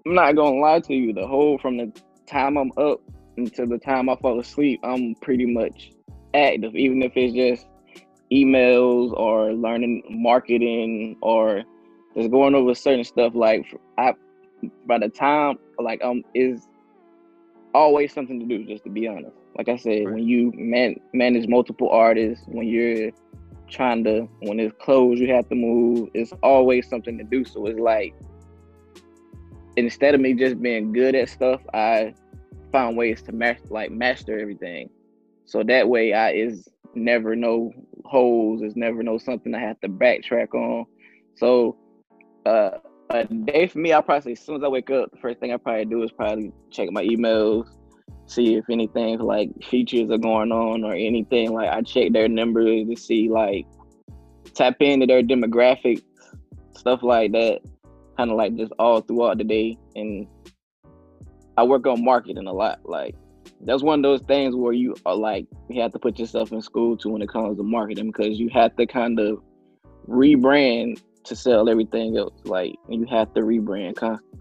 I'm 0.06 0.14
not 0.14 0.36
gonna 0.36 0.60
lie 0.60 0.80
to 0.80 0.94
you, 0.94 1.12
the 1.12 1.26
whole 1.26 1.58
from 1.58 1.78
the 1.78 1.92
time 2.26 2.56
I'm 2.58 2.72
up 2.76 3.00
until 3.36 3.66
the 3.66 3.78
time 3.78 4.08
I 4.08 4.16
fall 4.16 4.38
asleep, 4.38 4.80
I'm 4.84 5.14
pretty 5.22 5.46
much 5.46 5.92
active, 6.34 6.74
even 6.74 7.02
if 7.02 7.12
it's 7.16 7.34
just 7.34 7.66
emails 8.34 9.12
or 9.12 9.52
learning 9.52 10.02
marketing 10.10 11.16
or 11.20 11.62
just 12.16 12.30
going 12.30 12.54
over 12.54 12.74
certain 12.74 13.04
stuff. 13.04 13.34
Like 13.34 13.64
I, 13.96 14.14
by 14.86 14.98
the 14.98 15.08
time 15.08 15.58
like 15.78 16.02
um 16.02 16.22
is 16.34 16.66
always 17.74 18.12
something 18.12 18.40
to 18.40 18.46
do. 18.46 18.64
Just 18.64 18.84
to 18.84 18.90
be 18.90 19.06
honest, 19.06 19.36
like 19.56 19.68
I 19.68 19.76
said, 19.76 20.06
right. 20.06 20.14
when 20.14 20.24
you 20.24 20.52
man 20.54 20.96
manage 21.12 21.48
multiple 21.48 21.90
artists, 21.90 22.44
when 22.48 22.66
you're 22.66 23.12
trying 23.68 24.04
to 24.04 24.28
when 24.40 24.58
it's 24.60 24.74
closed, 24.80 25.20
you 25.20 25.32
have 25.32 25.48
to 25.48 25.54
move. 25.54 26.08
It's 26.14 26.32
always 26.42 26.88
something 26.88 27.16
to 27.18 27.24
do. 27.24 27.44
So 27.44 27.66
it's 27.66 27.78
like 27.78 28.14
instead 29.76 30.14
of 30.14 30.20
me 30.20 30.34
just 30.34 30.60
being 30.60 30.92
good 30.92 31.14
at 31.14 31.28
stuff, 31.28 31.60
I 31.72 32.14
found 32.72 32.96
ways 32.96 33.22
to 33.22 33.32
master 33.32 33.68
like 33.70 33.90
master 33.90 34.38
everything. 34.38 34.90
So 35.46 35.62
that 35.62 35.88
way 35.88 36.14
I 36.14 36.32
is 36.32 36.68
never 36.96 37.36
no 37.36 37.72
holes, 38.04 38.62
is 38.62 38.76
never 38.76 39.02
no 39.02 39.18
something 39.18 39.54
I 39.54 39.60
have 39.60 39.80
to 39.80 39.88
backtrack 39.88 40.54
on. 40.54 40.86
So 41.36 41.76
uh 42.46 42.78
a 43.10 43.24
day 43.24 43.66
for 43.66 43.78
me, 43.78 43.92
I'll 43.92 44.02
probably 44.02 44.32
as 44.32 44.40
soon 44.40 44.56
as 44.56 44.62
I 44.64 44.68
wake 44.68 44.90
up, 44.90 45.10
the 45.10 45.18
first 45.18 45.38
thing 45.38 45.52
I 45.52 45.56
probably 45.56 45.84
do 45.84 46.02
is 46.02 46.10
probably 46.10 46.52
check 46.70 46.90
my 46.90 47.04
emails, 47.04 47.68
see 48.26 48.54
if 48.56 48.64
anything 48.70 49.18
like 49.18 49.50
features 49.64 50.10
are 50.10 50.18
going 50.18 50.52
on 50.52 50.84
or 50.84 50.94
anything. 50.94 51.52
Like 51.52 51.70
I 51.70 51.82
check 51.82 52.12
their 52.12 52.28
numbers 52.28 52.88
to 52.88 52.96
see 52.96 53.28
like 53.28 53.66
tap 54.54 54.76
into 54.80 55.06
their 55.06 55.22
demographics, 55.22 56.02
stuff 56.76 57.02
like 57.02 57.32
that. 57.32 57.60
Kind 58.16 58.30
of 58.30 58.36
like 58.36 58.56
just 58.56 58.72
all 58.78 59.00
throughout 59.00 59.38
the 59.38 59.44
day. 59.44 59.76
And 59.96 60.26
I 61.56 61.64
work 61.64 61.86
on 61.86 62.04
marketing 62.04 62.46
a 62.46 62.52
lot. 62.52 62.80
Like 62.84 63.14
that's 63.64 63.82
one 63.82 64.00
of 64.00 64.02
those 64.02 64.20
things 64.22 64.54
where 64.54 64.72
you 64.72 64.94
are 65.06 65.16
like 65.16 65.46
you 65.68 65.80
have 65.80 65.92
to 65.92 65.98
put 65.98 66.18
yourself 66.18 66.52
in 66.52 66.60
school 66.60 66.96
to 66.98 67.08
when 67.08 67.22
it 67.22 67.28
comes 67.28 67.56
to 67.56 67.62
marketing 67.62 68.08
because 68.08 68.38
you 68.38 68.48
have 68.50 68.76
to 68.76 68.86
kind 68.86 69.18
of 69.18 69.40
rebrand 70.08 71.00
to 71.24 71.34
sell 71.34 71.68
everything 71.68 72.16
else. 72.16 72.34
Like 72.44 72.74
you 72.88 73.06
have 73.06 73.32
to 73.34 73.40
rebrand 73.40 73.96
constantly. 73.96 74.40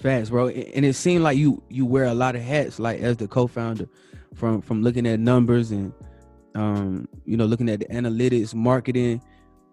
Fast, 0.00 0.30
bro. 0.30 0.48
And 0.48 0.84
it 0.84 0.94
seemed 0.94 1.22
like 1.22 1.38
you 1.38 1.62
you 1.68 1.86
wear 1.86 2.04
a 2.04 2.14
lot 2.14 2.36
of 2.36 2.42
hats, 2.42 2.78
like 2.78 3.00
as 3.00 3.16
the 3.16 3.28
co-founder, 3.28 3.88
from 4.34 4.60
from 4.60 4.82
looking 4.82 5.06
at 5.06 5.20
numbers 5.20 5.70
and 5.70 5.92
um, 6.54 7.08
you 7.24 7.36
know, 7.36 7.46
looking 7.46 7.68
at 7.68 7.80
the 7.80 7.86
analytics, 7.86 8.54
marketing, 8.54 9.22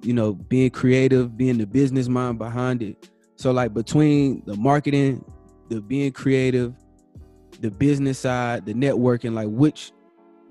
you 0.01 0.13
know, 0.13 0.33
being 0.33 0.71
creative, 0.71 1.37
being 1.37 1.57
the 1.57 1.67
business 1.67 2.07
mind 2.07 2.37
behind 2.37 2.81
it. 2.81 3.09
So 3.35 3.51
like 3.51 3.73
between 3.73 4.43
the 4.45 4.55
marketing, 4.55 5.23
the 5.69 5.81
being 5.81 6.11
creative, 6.11 6.73
the 7.61 7.71
business 7.71 8.19
side, 8.19 8.65
the 8.65 8.73
networking, 8.73 9.33
like 9.33 9.47
which 9.47 9.93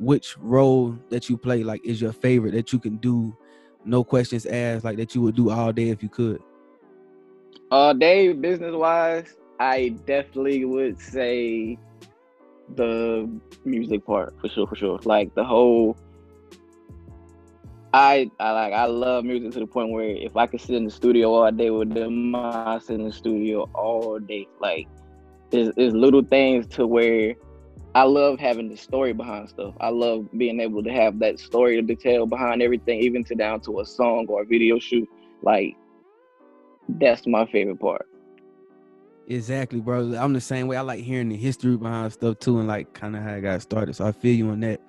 which 0.00 0.36
role 0.38 0.98
that 1.10 1.28
you 1.28 1.36
play 1.36 1.62
like 1.62 1.84
is 1.84 2.00
your 2.00 2.12
favorite 2.12 2.52
that 2.52 2.72
you 2.72 2.78
can 2.78 2.96
do 2.96 3.36
no 3.84 4.02
questions 4.02 4.46
asked 4.46 4.82
like 4.82 4.96
that 4.96 5.14
you 5.14 5.20
would 5.20 5.36
do 5.36 5.50
all 5.50 5.72
day 5.72 5.90
if 5.90 6.02
you 6.02 6.08
could 6.08 6.40
uh, 7.70 7.74
all 7.74 7.94
day 7.94 8.32
business 8.32 8.74
wise 8.74 9.36
i 9.60 9.88
definitely 10.06 10.64
would 10.64 10.98
say 10.98 11.78
the 12.76 13.28
music 13.66 14.04
part 14.06 14.34
for 14.40 14.48
sure 14.48 14.66
for 14.66 14.74
sure 14.74 14.98
like 15.04 15.32
the 15.34 15.44
whole 15.44 15.96
I, 17.92 18.30
I 18.38 18.52
like 18.52 18.72
I 18.72 18.84
love 18.84 19.24
music 19.24 19.50
to 19.54 19.58
the 19.58 19.66
point 19.66 19.90
where 19.90 20.10
if 20.10 20.36
I 20.36 20.46
could 20.46 20.60
sit 20.60 20.76
in 20.76 20.84
the 20.84 20.92
studio 20.92 21.34
all 21.34 21.50
day 21.50 21.70
with 21.70 21.92
them, 21.92 22.36
I 22.36 22.78
sit 22.78 23.00
in 23.00 23.06
the 23.06 23.12
studio 23.12 23.68
all 23.74 24.20
day. 24.20 24.46
Like 24.60 24.86
there's, 25.50 25.74
there's 25.76 25.94
little 25.94 26.22
things 26.22 26.66
to 26.68 26.86
where 26.86 27.34
I 27.94 28.04
love 28.04 28.38
having 28.38 28.68
the 28.68 28.76
story 28.76 29.12
behind 29.12 29.48
stuff. 29.48 29.74
I 29.80 29.88
love 29.88 30.28
being 30.36 30.60
able 30.60 30.82
to 30.82 30.92
have 30.92 31.18
that 31.20 31.40
story 31.40 31.82
to 31.82 31.96
tell 31.96 32.26
behind 32.26 32.62
everything, 32.62 33.00
even 33.00 33.24
to 33.24 33.34
down 33.34 33.60
to 33.62 33.80
a 33.80 33.84
song 33.84 34.26
or 34.28 34.42
a 34.42 34.44
video 34.44 34.78
shoot. 34.78 35.08
Like 35.42 35.76
that's 36.88 37.26
my 37.26 37.46
favorite 37.46 37.80
part. 37.80 38.06
Exactly, 39.26 39.80
bro. 39.80 40.14
I'm 40.16 40.32
the 40.32 40.40
same 40.40 40.66
way. 40.66 40.76
I 40.76 40.80
like 40.80 41.00
hearing 41.00 41.28
the 41.28 41.36
history 41.36 41.76
behind 41.76 42.12
stuff 42.12 42.38
too, 42.38 42.58
and 42.58 42.68
like 42.68 42.92
kind 42.94 43.16
of 43.16 43.22
how 43.22 43.34
I 43.34 43.40
got 43.40 43.62
started. 43.62 43.94
So 43.96 44.06
I 44.06 44.12
feel 44.12 44.34
you 44.34 44.50
on 44.50 44.60
that. 44.60 44.80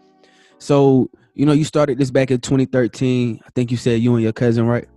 So 0.60 1.10
you 1.34 1.46
know, 1.46 1.54
you 1.54 1.64
started 1.64 1.98
this 1.98 2.12
back 2.12 2.30
in 2.30 2.40
2013. 2.40 3.40
I 3.46 3.50
think 3.52 3.72
you 3.72 3.78
said 3.78 4.00
you 4.00 4.14
and 4.14 4.24
your 4.24 4.34
cousin, 4.34 4.68
right? 4.68 4.88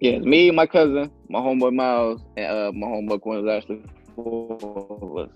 Yeah, 0.00 0.18
me, 0.18 0.50
my 0.50 0.66
cousin, 0.66 1.10
my 1.28 1.40
homeboy 1.40 1.74
Miles, 1.74 2.20
and 2.36 2.46
uh, 2.46 2.72
my 2.72 2.86
homeboy 2.86 3.20
Quinn 3.20 3.44
was 3.44 3.56
actually 3.56 3.82
us. 4.18 5.30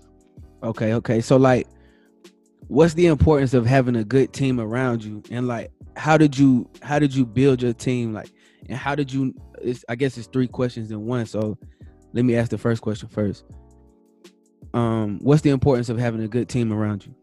Okay, 0.63 0.93
okay. 0.93 1.21
So 1.21 1.37
like 1.37 1.67
what's 2.67 2.93
the 2.93 3.07
importance 3.07 3.53
of 3.53 3.65
having 3.65 3.95
a 3.95 4.03
good 4.03 4.33
team 4.33 4.59
around 4.59 5.03
you? 5.03 5.21
And 5.31 5.47
like 5.47 5.71
how 5.95 6.17
did 6.17 6.37
you 6.37 6.69
how 6.81 6.99
did 6.99 7.13
you 7.13 7.25
build 7.25 7.61
your 7.61 7.73
team? 7.73 8.13
Like 8.13 8.31
and 8.69 8.77
how 8.77 8.95
did 8.95 9.11
you 9.11 9.33
i 9.87 9.95
guess 9.95 10.17
it's 10.17 10.27
three 10.27 10.47
questions 10.47 10.91
in 10.91 11.05
one. 11.05 11.25
So 11.25 11.57
let 12.13 12.25
me 12.25 12.35
ask 12.35 12.49
the 12.49 12.57
first 12.57 12.81
question 12.81 13.09
first. 13.09 13.43
Um 14.73 15.19
what's 15.21 15.41
the 15.41 15.51
importance 15.51 15.89
of 15.89 15.97
having 15.97 16.21
a 16.21 16.27
good 16.27 16.49
team 16.49 16.71
around 16.73 17.05
you? 17.05 17.13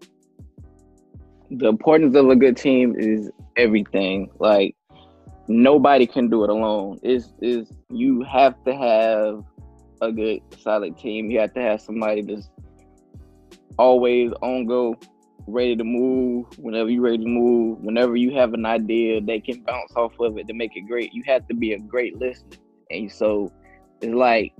The 1.50 1.68
importance 1.68 2.14
of 2.14 2.28
a 2.28 2.36
good 2.36 2.56
team 2.56 2.94
is 2.98 3.30
everything. 3.56 4.30
Like 4.38 4.76
nobody 5.48 6.06
can 6.06 6.30
do 6.30 6.44
it 6.44 6.50
alone. 6.50 7.00
Is 7.02 7.32
is 7.40 7.72
you 7.90 8.22
have 8.22 8.62
to 8.64 8.74
have 8.74 9.42
a 10.00 10.12
good 10.12 10.40
solid 10.58 10.96
team. 10.98 11.30
You 11.30 11.40
have 11.40 11.54
to 11.54 11.60
have 11.60 11.80
somebody 11.80 12.22
that's 12.22 12.48
always 13.78 14.32
on 14.42 14.66
go, 14.66 14.96
ready 15.46 15.76
to 15.76 15.84
move 15.84 16.46
whenever 16.58 16.90
you're 16.90 17.02
ready 17.02 17.18
to 17.18 17.28
move. 17.28 17.80
Whenever 17.80 18.16
you 18.16 18.34
have 18.34 18.54
an 18.54 18.66
idea, 18.66 19.20
they 19.20 19.40
can 19.40 19.62
bounce 19.62 19.92
off 19.96 20.18
of 20.20 20.38
it 20.38 20.46
to 20.48 20.54
make 20.54 20.76
it 20.76 20.82
great. 20.82 21.12
You 21.12 21.22
have 21.26 21.46
to 21.48 21.54
be 21.54 21.72
a 21.72 21.78
great 21.78 22.16
listener. 22.18 22.56
And 22.90 23.10
so 23.10 23.52
it's 24.00 24.14
like 24.14 24.52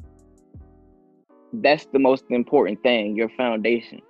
that's 1.53 1.87
the 1.93 1.99
most 1.99 2.25
important 2.31 2.83
thing, 2.83 3.17
your 3.17 3.29
foundation. 3.31 4.01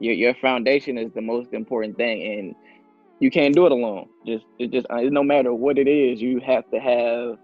Your 0.00 0.14
your 0.14 0.34
foundation 0.34 0.98
is 0.98 1.12
the 1.12 1.22
most 1.22 1.52
important 1.52 1.96
thing 1.96 2.38
and 2.38 2.54
you 3.20 3.30
can't 3.30 3.54
do 3.54 3.66
it 3.66 3.72
alone. 3.72 4.08
Just 4.26 4.44
it 4.58 4.70
just 4.70 4.86
no 4.90 5.22
matter 5.22 5.52
what 5.54 5.78
it 5.78 5.88
is, 5.88 6.20
you 6.20 6.40
have 6.40 6.68
to 6.70 6.78
have 6.78 7.38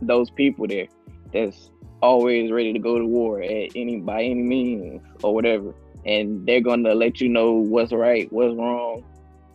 those 0.00 0.30
people 0.30 0.66
there 0.66 0.86
that's 1.32 1.70
always 2.02 2.50
ready 2.50 2.72
to 2.72 2.78
go 2.78 2.98
to 2.98 3.04
war 3.04 3.42
at 3.42 3.70
any 3.74 3.98
by 3.98 4.22
any 4.22 4.42
means 4.42 5.02
or 5.22 5.34
whatever. 5.34 5.74
And 6.06 6.46
they're 6.46 6.60
gonna 6.60 6.94
let 6.94 7.20
you 7.20 7.28
know 7.28 7.52
what's 7.52 7.92
right, 7.92 8.32
what's 8.32 8.54
wrong. 8.54 9.04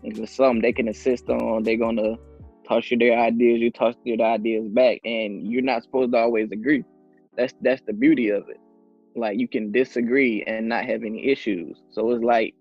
If 0.03 0.19
it's 0.19 0.35
something 0.35 0.61
they 0.61 0.73
can 0.73 0.89
assist 0.89 1.29
on, 1.29 1.63
they're 1.63 1.77
gonna 1.77 2.15
toss 2.67 2.89
you 2.91 2.97
their 2.97 3.17
ideas, 3.17 3.61
you 3.61 3.71
toss 3.71 3.95
their 4.05 4.19
ideas 4.21 4.67
back, 4.69 4.99
and 5.05 5.47
you're 5.51 5.61
not 5.61 5.83
supposed 5.83 6.11
to 6.11 6.19
always 6.19 6.51
agree. 6.51 6.83
That's 7.35 7.53
that's 7.61 7.81
the 7.87 7.93
beauty 7.93 8.29
of 8.29 8.49
it. 8.49 8.59
Like 9.15 9.39
you 9.39 9.47
can 9.47 9.71
disagree 9.71 10.43
and 10.45 10.67
not 10.67 10.85
have 10.85 11.03
any 11.03 11.27
issues. 11.27 11.77
So 11.91 12.11
it's 12.11 12.23
like 12.23 12.53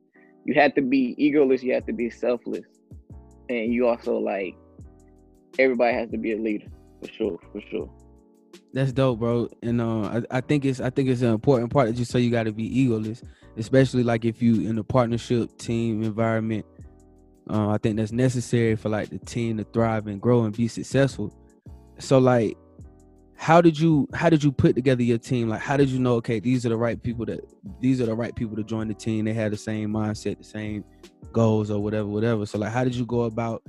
you 0.44 0.54
have 0.54 0.74
to 0.74 0.82
be 0.82 1.14
egoless, 1.18 1.62
you 1.62 1.74
have 1.74 1.86
to 1.86 1.92
be 1.92 2.10
selfless, 2.10 2.66
and 3.48 3.72
you 3.72 3.88
also 3.88 4.18
like 4.18 4.54
everybody 5.58 5.94
has 5.94 6.10
to 6.10 6.18
be 6.18 6.32
a 6.32 6.38
leader 6.38 6.66
for 7.00 7.12
sure, 7.12 7.38
for 7.52 7.60
sure. 7.70 7.90
That's 8.72 8.92
dope, 8.92 9.18
bro. 9.18 9.48
And 9.62 9.80
uh, 9.80 10.02
I, 10.02 10.38
I 10.38 10.40
think 10.40 10.64
it's 10.64 10.80
I 10.80 10.90
think 10.90 11.08
it's 11.08 11.20
an 11.22 11.32
important 11.32 11.70
part 11.72 11.88
that 11.88 11.96
you 11.96 12.04
say 12.04 12.20
you 12.20 12.30
got 12.30 12.44
to 12.44 12.52
be 12.52 12.70
egoless, 12.70 13.22
especially 13.56 14.02
like 14.02 14.24
if 14.24 14.40
you 14.40 14.68
in 14.68 14.78
a 14.78 14.84
partnership 14.84 15.56
team 15.58 16.02
environment. 16.02 16.64
Uh, 17.50 17.70
I 17.70 17.78
think 17.78 17.96
that's 17.96 18.12
necessary 18.12 18.76
for 18.76 18.88
like 18.88 19.10
the 19.10 19.18
team 19.18 19.58
to 19.58 19.64
thrive 19.64 20.06
and 20.06 20.20
grow 20.20 20.44
and 20.44 20.56
be 20.56 20.68
successful. 20.68 21.34
So 21.98 22.18
like, 22.18 22.56
how 23.34 23.60
did 23.60 23.78
you 23.78 24.08
how 24.14 24.30
did 24.30 24.42
you 24.42 24.52
put 24.52 24.74
together 24.74 25.02
your 25.02 25.18
team? 25.18 25.48
Like, 25.48 25.60
how 25.60 25.76
did 25.76 25.88
you 25.88 25.98
know? 25.98 26.14
Okay, 26.14 26.38
these 26.38 26.64
are 26.64 26.68
the 26.70 26.76
right 26.76 27.02
people 27.02 27.26
that 27.26 27.40
these 27.80 28.00
are 28.00 28.06
the 28.06 28.14
right 28.14 28.34
people 28.34 28.56
to 28.56 28.62
join 28.62 28.88
the 28.88 28.94
team. 28.94 29.24
They 29.24 29.34
had 29.34 29.52
the 29.52 29.56
same 29.56 29.90
mindset, 29.90 30.38
the 30.38 30.44
same 30.44 30.84
goals, 31.32 31.70
or 31.70 31.80
whatever, 31.80 32.08
whatever. 32.08 32.46
So 32.46 32.58
like, 32.58 32.72
how 32.72 32.84
did 32.84 32.94
you 32.94 33.04
go 33.04 33.22
about 33.22 33.62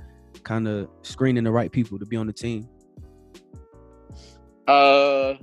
kind 0.43 0.67
of 0.67 0.88
screening 1.01 1.43
the 1.43 1.51
right 1.51 1.72
people 1.72 2.00
to 2.00 2.05
be 2.05 2.15
on 2.15 2.27
the 2.27 2.33
team? 2.33 2.69
Uh, 4.67 5.36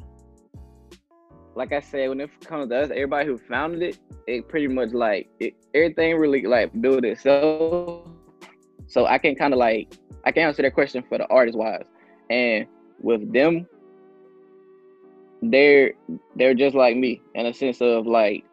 like 1.54 1.72
I 1.72 1.80
said, 1.80 2.08
when 2.08 2.20
it 2.20 2.30
comes 2.46 2.70
to 2.70 2.82
us, 2.82 2.90
everybody 2.90 3.26
who 3.26 3.36
founded 3.36 3.82
it, 3.82 3.98
it 4.26 4.48
pretty 4.48 4.68
much 4.68 4.92
like 4.92 5.28
it, 5.40 5.54
everything 5.74 6.16
really 6.16 6.42
like 6.42 6.70
built 6.80 7.04
itself. 7.04 8.08
So 8.86 9.06
I 9.06 9.18
can 9.18 9.34
kind 9.34 9.52
of 9.52 9.58
like 9.58 9.92
I 10.24 10.32
can 10.32 10.44
answer 10.44 10.62
that 10.62 10.74
question 10.74 11.04
for 11.08 11.18
the 11.18 11.26
artist 11.28 11.56
wise, 11.56 11.86
and 12.30 12.66
with 13.00 13.32
them, 13.32 13.66
they're 15.42 15.92
they're 16.36 16.54
just 16.54 16.74
like 16.74 16.96
me 16.96 17.20
in 17.34 17.46
a 17.46 17.54
sense 17.54 17.80
of 17.80 18.06
like 18.06 18.44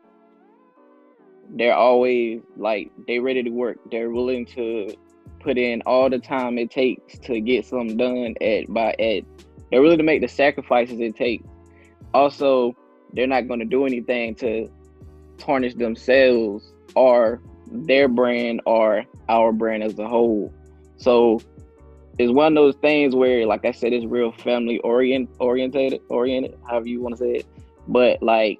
they're 1.55 1.75
always 1.75 2.41
like 2.57 2.91
they 3.07 3.19
ready 3.19 3.43
to 3.43 3.50
work. 3.50 3.77
They're 3.89 4.12
willing 4.12 4.45
to 4.47 4.93
put 5.39 5.57
in 5.57 5.81
all 5.86 6.09
the 6.09 6.19
time 6.19 6.57
it 6.57 6.71
takes 6.71 7.19
to 7.19 7.39
get 7.39 7.65
something 7.65 7.97
done 7.97 8.36
at 8.41 8.74
by 8.74 8.91
at 9.00 9.24
they're 9.71 9.81
willing 9.81 9.97
to 9.97 10.03
make 10.03 10.21
the 10.21 10.27
sacrifices 10.27 11.00
it 11.00 11.15
takes. 11.15 11.45
Also, 12.13 12.75
they're 13.13 13.27
not 13.27 13.47
going 13.47 13.59
to 13.59 13.65
do 13.65 13.86
anything 13.86 14.36
to 14.36 14.69
tarnish 15.38 15.75
themselves 15.75 16.74
or 16.95 17.41
their 17.71 18.07
brand 18.07 18.62
or 18.65 19.03
our 19.29 19.51
brand 19.51 19.83
as 19.83 19.97
a 20.00 20.07
whole. 20.07 20.53
So 20.97 21.41
it's 22.17 22.31
one 22.31 22.57
of 22.57 22.63
those 22.63 22.75
things 22.77 23.13
where, 23.15 23.45
like 23.45 23.65
I 23.65 23.71
said, 23.71 23.93
it's 23.93 24.05
real 24.05 24.31
family 24.31 24.79
orient 24.79 25.29
orientated, 25.39 26.01
oriented, 26.09 26.57
however 26.67 26.88
you 26.88 27.01
want 27.01 27.15
to 27.17 27.19
say 27.19 27.31
it. 27.36 27.45
But 27.88 28.21
like, 28.24 28.59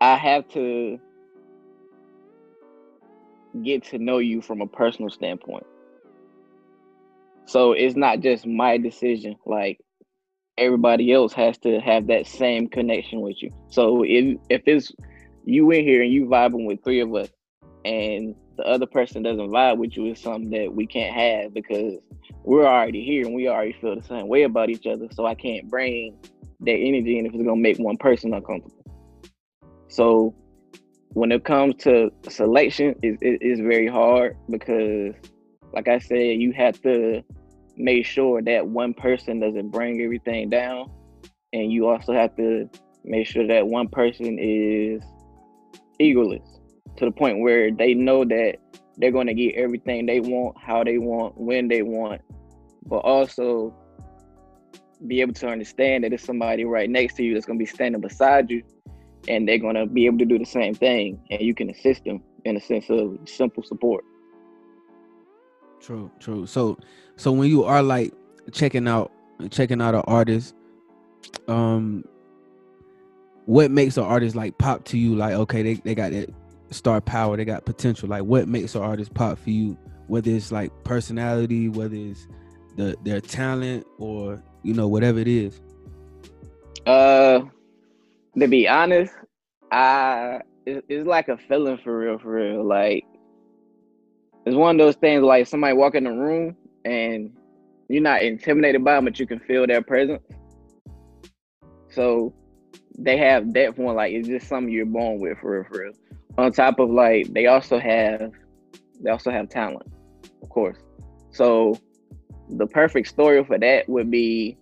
I 0.00 0.16
have 0.16 0.48
to 0.50 0.98
get 3.62 3.84
to 3.84 3.98
know 3.98 4.18
you 4.18 4.40
from 4.40 4.60
a 4.60 4.66
personal 4.66 5.10
standpoint. 5.10 5.66
So 7.46 7.72
it's 7.72 7.96
not 7.96 8.20
just 8.20 8.46
my 8.46 8.78
decision. 8.78 9.36
Like 9.46 9.80
everybody 10.56 11.12
else 11.12 11.32
has 11.32 11.58
to 11.58 11.80
have 11.80 12.06
that 12.08 12.26
same 12.26 12.68
connection 12.68 13.20
with 13.20 13.42
you. 13.42 13.50
So 13.68 14.04
if 14.04 14.38
if 14.48 14.62
it's 14.66 14.92
you 15.44 15.70
in 15.70 15.84
here 15.84 16.02
and 16.02 16.12
you 16.12 16.26
vibing 16.26 16.66
with 16.66 16.84
three 16.84 17.00
of 17.00 17.14
us, 17.14 17.28
and 17.84 18.34
the 18.56 18.64
other 18.64 18.86
person 18.86 19.22
doesn't 19.22 19.50
vibe 19.50 19.78
with 19.78 19.96
you, 19.96 20.06
is 20.06 20.20
something 20.20 20.50
that 20.50 20.74
we 20.74 20.86
can't 20.86 21.14
have 21.14 21.54
because 21.54 21.98
we're 22.44 22.66
already 22.66 23.04
here 23.04 23.24
and 23.26 23.34
we 23.34 23.48
already 23.48 23.72
feel 23.72 23.96
the 23.96 24.02
same 24.02 24.28
way 24.28 24.42
about 24.42 24.70
each 24.70 24.86
other. 24.86 25.08
So 25.12 25.26
I 25.26 25.34
can't 25.34 25.68
bring 25.68 26.16
that 26.60 26.72
energy 26.72 27.18
in 27.18 27.26
if 27.26 27.34
it's 27.34 27.42
gonna 27.42 27.56
make 27.56 27.78
one 27.78 27.96
person 27.96 28.34
uncomfortable. 28.34 28.84
So 29.88 30.34
when 31.14 31.32
it 31.32 31.44
comes 31.44 31.74
to 31.82 32.10
selection, 32.28 32.94
it, 33.02 33.18
it, 33.20 33.38
it's 33.40 33.60
very 33.60 33.86
hard 33.86 34.36
because, 34.48 35.14
like 35.72 35.88
I 35.88 35.98
said, 35.98 36.40
you 36.40 36.52
have 36.52 36.80
to 36.82 37.22
make 37.76 38.06
sure 38.06 38.42
that 38.42 38.66
one 38.66 38.94
person 38.94 39.40
doesn't 39.40 39.70
bring 39.70 40.00
everything 40.02 40.50
down, 40.50 40.90
and 41.52 41.72
you 41.72 41.88
also 41.88 42.12
have 42.12 42.36
to 42.36 42.68
make 43.04 43.26
sure 43.26 43.46
that 43.46 43.66
one 43.66 43.88
person 43.88 44.38
is 44.38 45.02
egoless 46.00 46.60
to 46.96 47.04
the 47.06 47.10
point 47.10 47.40
where 47.40 47.70
they 47.70 47.94
know 47.94 48.24
that 48.24 48.56
they're 48.98 49.10
going 49.10 49.26
to 49.26 49.34
get 49.34 49.54
everything 49.54 50.06
they 50.06 50.20
want, 50.20 50.56
how 50.58 50.84
they 50.84 50.98
want, 50.98 51.36
when 51.38 51.68
they 51.68 51.82
want, 51.82 52.20
but 52.86 52.98
also 52.98 53.74
be 55.06 55.20
able 55.20 55.32
to 55.32 55.48
understand 55.48 56.04
that 56.04 56.12
it's 56.12 56.24
somebody 56.24 56.64
right 56.64 56.88
next 56.88 57.14
to 57.14 57.24
you 57.24 57.34
that's 57.34 57.46
going 57.46 57.58
to 57.58 57.62
be 57.62 57.66
standing 57.66 58.00
beside 58.00 58.50
you 58.50 58.62
and 59.28 59.48
they're 59.48 59.58
going 59.58 59.74
to 59.74 59.86
be 59.86 60.06
able 60.06 60.18
to 60.18 60.24
do 60.24 60.38
the 60.38 60.44
same 60.44 60.74
thing 60.74 61.20
and 61.30 61.40
you 61.40 61.54
can 61.54 61.70
assist 61.70 62.04
them 62.04 62.22
in 62.44 62.56
a 62.56 62.60
sense 62.60 62.88
of 62.88 63.18
simple 63.24 63.62
support 63.62 64.04
true 65.82 66.10
true. 66.20 66.46
So 66.46 66.78
so 67.16 67.32
when 67.32 67.48
you 67.48 67.64
are 67.64 67.82
like 67.82 68.12
checking 68.52 68.88
out 68.88 69.12
checking 69.50 69.80
out 69.80 69.94
an 69.94 70.02
artist 70.06 70.54
um 71.48 72.04
what 73.46 73.70
makes 73.70 73.96
an 73.96 74.04
artist 74.04 74.36
like 74.36 74.56
pop 74.58 74.84
to 74.84 74.98
you? 74.98 75.16
Like 75.16 75.34
okay 75.34 75.62
they, 75.62 75.74
they 75.74 75.94
got 75.94 76.12
that 76.12 76.30
star 76.70 77.00
power 77.00 77.36
they 77.36 77.44
got 77.44 77.64
potential. 77.64 78.08
Like 78.08 78.22
what 78.22 78.48
makes 78.48 78.74
an 78.74 78.82
artist 78.82 79.12
pop 79.14 79.38
for 79.38 79.50
you? 79.50 79.76
Whether 80.06 80.30
it's 80.30 80.52
like 80.52 80.70
personality 80.84 81.68
whether 81.68 81.96
it's 81.96 82.28
the 82.76 82.96
their 83.02 83.20
talent 83.20 83.86
or 83.98 84.42
you 84.62 84.74
know 84.74 84.88
whatever 84.88 85.18
it 85.18 85.28
is. 85.28 85.60
Uh 86.86 87.40
to 88.38 88.48
be 88.48 88.68
honest, 88.68 89.12
I 89.70 90.40
it, 90.66 90.84
it's 90.88 91.06
like 91.06 91.28
a 91.28 91.36
feeling 91.36 91.78
for 91.78 91.98
real, 91.98 92.18
for 92.18 92.32
real. 92.32 92.64
Like 92.64 93.04
it's 94.44 94.56
one 94.56 94.76
of 94.76 94.84
those 94.84 94.96
things 94.96 95.22
like 95.22 95.46
somebody 95.46 95.74
walk 95.74 95.94
in 95.94 96.04
the 96.04 96.10
room 96.10 96.56
and 96.84 97.32
you're 97.88 98.02
not 98.02 98.22
intimidated 98.22 98.84
by 98.84 98.94
them, 98.94 99.04
but 99.04 99.18
you 99.20 99.26
can 99.26 99.38
feel 99.40 99.66
their 99.66 99.82
presence. 99.82 100.22
So 101.90 102.34
they 102.98 103.16
have 103.18 103.52
that 103.54 103.78
one, 103.78 103.94
like 103.96 104.12
it's 104.12 104.28
just 104.28 104.48
something 104.48 104.72
you're 104.72 104.86
born 104.86 105.20
with 105.20 105.38
for 105.38 105.52
real, 105.52 105.64
for 105.68 105.84
real. 105.84 105.92
On 106.38 106.50
top 106.50 106.78
of 106.78 106.90
like 106.90 107.32
they 107.32 107.46
also 107.46 107.78
have 107.78 108.32
they 109.00 109.10
also 109.10 109.30
have 109.30 109.48
talent, 109.48 109.86
of 110.42 110.48
course. 110.48 110.78
So 111.30 111.78
the 112.48 112.66
perfect 112.66 113.08
story 113.08 113.44
for 113.44 113.58
that 113.58 113.88
would 113.88 114.10
be 114.10 114.56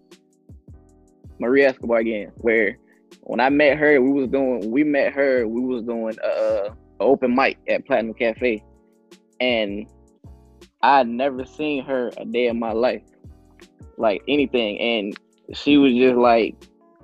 Maria 1.39 1.69
Escobar 1.69 1.99
again, 1.99 2.33
where 2.37 2.77
when 3.23 3.41
I 3.41 3.49
met 3.49 3.79
her, 3.79 4.01
we 4.01 4.11
was 4.11 4.29
doing 4.29 4.71
we 4.71 4.85
met 4.85 5.13
her, 5.13 5.47
we 5.47 5.61
was 5.61 5.85
doing 5.85 6.17
uh 6.21 6.71
open 6.99 7.35
mic 7.35 7.59
at 7.69 7.87
Platinum 7.87 8.15
Cafe. 8.15 8.63
And 9.41 9.87
I'd 10.83 11.09
never 11.09 11.45
seen 11.45 11.85
her 11.85 12.11
a 12.17 12.25
day 12.25 12.49
in 12.49 12.59
my 12.59 12.73
life. 12.73 13.03
Like 13.97 14.23
anything. 14.29 14.79
And 14.79 15.19
she 15.57 15.77
was 15.77 15.93
just 15.95 16.17
like 16.17 16.55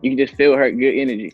you 0.02 0.10
can 0.10 0.18
just 0.18 0.36
feel 0.36 0.56
her 0.56 0.70
good 0.70 0.94
energy. 0.94 1.32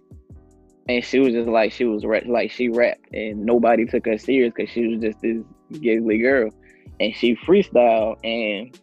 And 0.89 1.05
she 1.05 1.21
was 1.21 1.33
just 1.33 1.49
like 1.49 1.73
she 1.73 1.85
was 1.85 2.05
rap, 2.05 2.25
like 2.27 2.51
she 2.51 2.69
rapped 2.69 3.13
and 3.13 3.45
nobody 3.45 3.87
took 3.87 4.07
her 4.07 4.19
serious 4.19 4.53
because 4.55 4.71
she 4.71 4.87
was 4.89 5.01
just 5.01 5.21
this 5.21 5.43
giggly 5.81 6.19
girl. 6.19 6.51
And 7.01 7.15
she 7.15 7.37
freestyled 7.37 8.19
and 8.25 8.79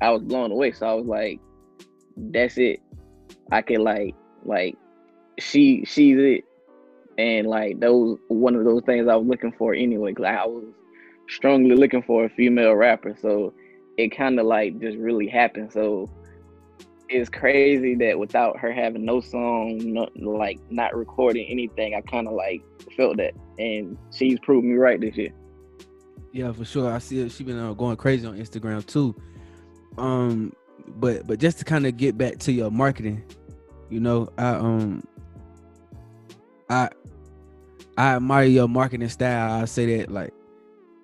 I 0.00 0.10
was 0.10 0.22
blown 0.22 0.50
away. 0.50 0.72
So 0.72 0.86
I 0.86 0.94
was 0.94 1.06
like, 1.06 1.40
that's 2.16 2.56
it. 2.58 2.80
I 3.50 3.62
could 3.62 3.80
like 3.80 4.14
like 4.44 4.76
she 5.38 5.84
she's 5.84 6.18
it. 6.18 6.44
And 7.18 7.46
like 7.46 7.80
those 7.80 8.18
one 8.28 8.54
of 8.54 8.64
those 8.64 8.82
things 8.84 9.08
I 9.08 9.16
was 9.16 9.26
looking 9.26 9.52
for 9.52 9.74
anyway. 9.74 10.14
Cause 10.14 10.26
I 10.26 10.46
was 10.46 10.64
strongly 11.28 11.76
looking 11.76 12.02
for 12.02 12.24
a 12.24 12.28
female 12.30 12.74
rapper. 12.74 13.16
So 13.20 13.52
it 13.96 14.16
kind 14.16 14.38
of 14.38 14.46
like 14.46 14.80
just 14.80 14.96
really 14.96 15.28
happened. 15.28 15.72
So 15.72 16.08
it's 17.08 17.28
crazy 17.28 17.94
that 17.96 18.18
without 18.18 18.58
her 18.58 18.72
having 18.72 19.04
no 19.04 19.20
song, 19.20 19.78
no, 19.92 20.08
like 20.16 20.58
not 20.70 20.96
recording 20.96 21.46
anything, 21.48 21.94
I 21.94 22.00
kind 22.02 22.26
of 22.26 22.34
like 22.34 22.62
felt 22.96 23.16
that, 23.18 23.34
and 23.58 23.96
she's 24.12 24.38
proved 24.40 24.66
me 24.66 24.74
right 24.74 25.00
this 25.00 25.16
year. 25.16 25.32
Yeah, 26.32 26.52
for 26.52 26.64
sure. 26.64 26.92
I 26.92 26.98
see 26.98 27.26
She's 27.28 27.46
been 27.46 27.58
uh, 27.58 27.72
going 27.72 27.96
crazy 27.96 28.26
on 28.26 28.38
Instagram 28.38 28.84
too. 28.86 29.14
Um, 29.96 30.52
but 30.86 31.26
but 31.26 31.38
just 31.38 31.58
to 31.58 31.64
kind 31.64 31.86
of 31.86 31.96
get 31.96 32.18
back 32.18 32.38
to 32.40 32.52
your 32.52 32.70
marketing, 32.70 33.24
you 33.88 34.00
know, 34.00 34.28
I 34.36 34.50
um 34.50 35.02
I 36.68 36.90
I 37.96 38.16
admire 38.16 38.44
your 38.44 38.68
marketing 38.68 39.08
style. 39.08 39.62
I 39.62 39.64
say 39.64 39.98
that 39.98 40.10
like 40.12 40.32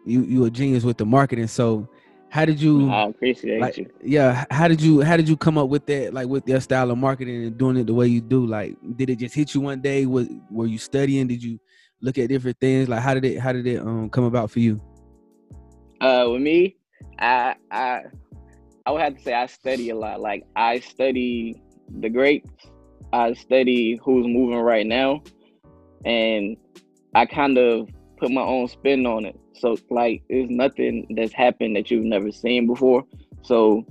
you 0.05 0.23
you 0.23 0.45
a 0.45 0.51
genius 0.51 0.85
with 0.85 0.99
the 0.99 1.07
marketing. 1.07 1.47
So 1.47 1.89
how 2.31 2.45
did 2.45 2.61
you 2.61 2.91
I 2.91 3.07
appreciate 3.07 3.61
like, 3.61 3.77
you. 3.77 3.91
Yeah, 4.03 4.45
how 4.51 4.69
did 4.69 4.81
you 4.81 5.01
how 5.03 5.17
did 5.17 5.29
you 5.29 5.37
come 5.37 5.57
up 5.57 5.69
with 5.69 5.87
that 5.87 6.13
like 6.13 6.29
with 6.29 6.49
your 6.49 6.61
style 6.61 6.91
of 6.91 6.99
marketing 6.99 7.45
and 7.45 7.57
doing 7.57 7.77
it 7.77 7.87
the 7.87 7.95
way 7.95 8.07
you 8.07 8.21
do? 8.21 8.47
Like 8.47 8.77
did 8.97 9.11
it 9.11 9.21
just 9.21 9.35
hit 9.35 9.55
you 9.55 9.61
one 9.61 9.81
day? 9.81 10.07
Was 10.07 10.29
were 10.51 10.67
you 10.67 10.79
studying? 10.79 11.29
Did 11.29 11.43
you 11.43 11.59
look 12.01 12.19
at 12.19 12.29
different 12.29 12.59
things? 12.61 12.89
Like 12.89 13.01
how 13.01 13.15
did 13.15 13.25
it 13.25 13.39
how 13.39 13.53
did 13.53 13.67
it 13.67 13.79
um 13.79 14.11
come 14.11 14.25
about 14.25 14.51
for 14.51 14.61
you? 14.61 14.81
Uh 16.01 16.29
with 16.31 16.43
me, 16.43 16.77
I 17.19 17.55
I 17.71 18.03
I 18.87 18.91
would 18.91 19.01
have 19.01 19.17
to 19.17 19.23
say 19.23 19.33
I 19.33 19.47
study 19.47 19.91
a 19.91 19.95
lot. 19.95 20.21
Like 20.21 20.45
I 20.57 20.81
study 20.81 21.63
the 22.01 22.09
greats. 22.09 22.51
I 23.13 23.33
study 23.35 23.99
who's 24.03 24.27
moving 24.27 24.59
right 24.59 24.87
now 24.87 25.23
and 26.05 26.57
I 27.15 27.27
kind 27.27 27.59
of 27.59 27.89
put 28.25 28.33
my 28.33 28.41
own 28.41 28.67
spin 28.69 29.05
on 29.05 29.27
it. 29.27 29.39
So 29.53 29.77
like 29.91 30.23
it's 30.31 30.51
nothing 30.51 31.07
that's 31.15 31.35
happened 31.35 31.77
that 31.77 31.91
you've 31.91 32.05
never 32.05 32.33
seen 32.33 32.67
before. 32.67 33.05
So 33.43 33.85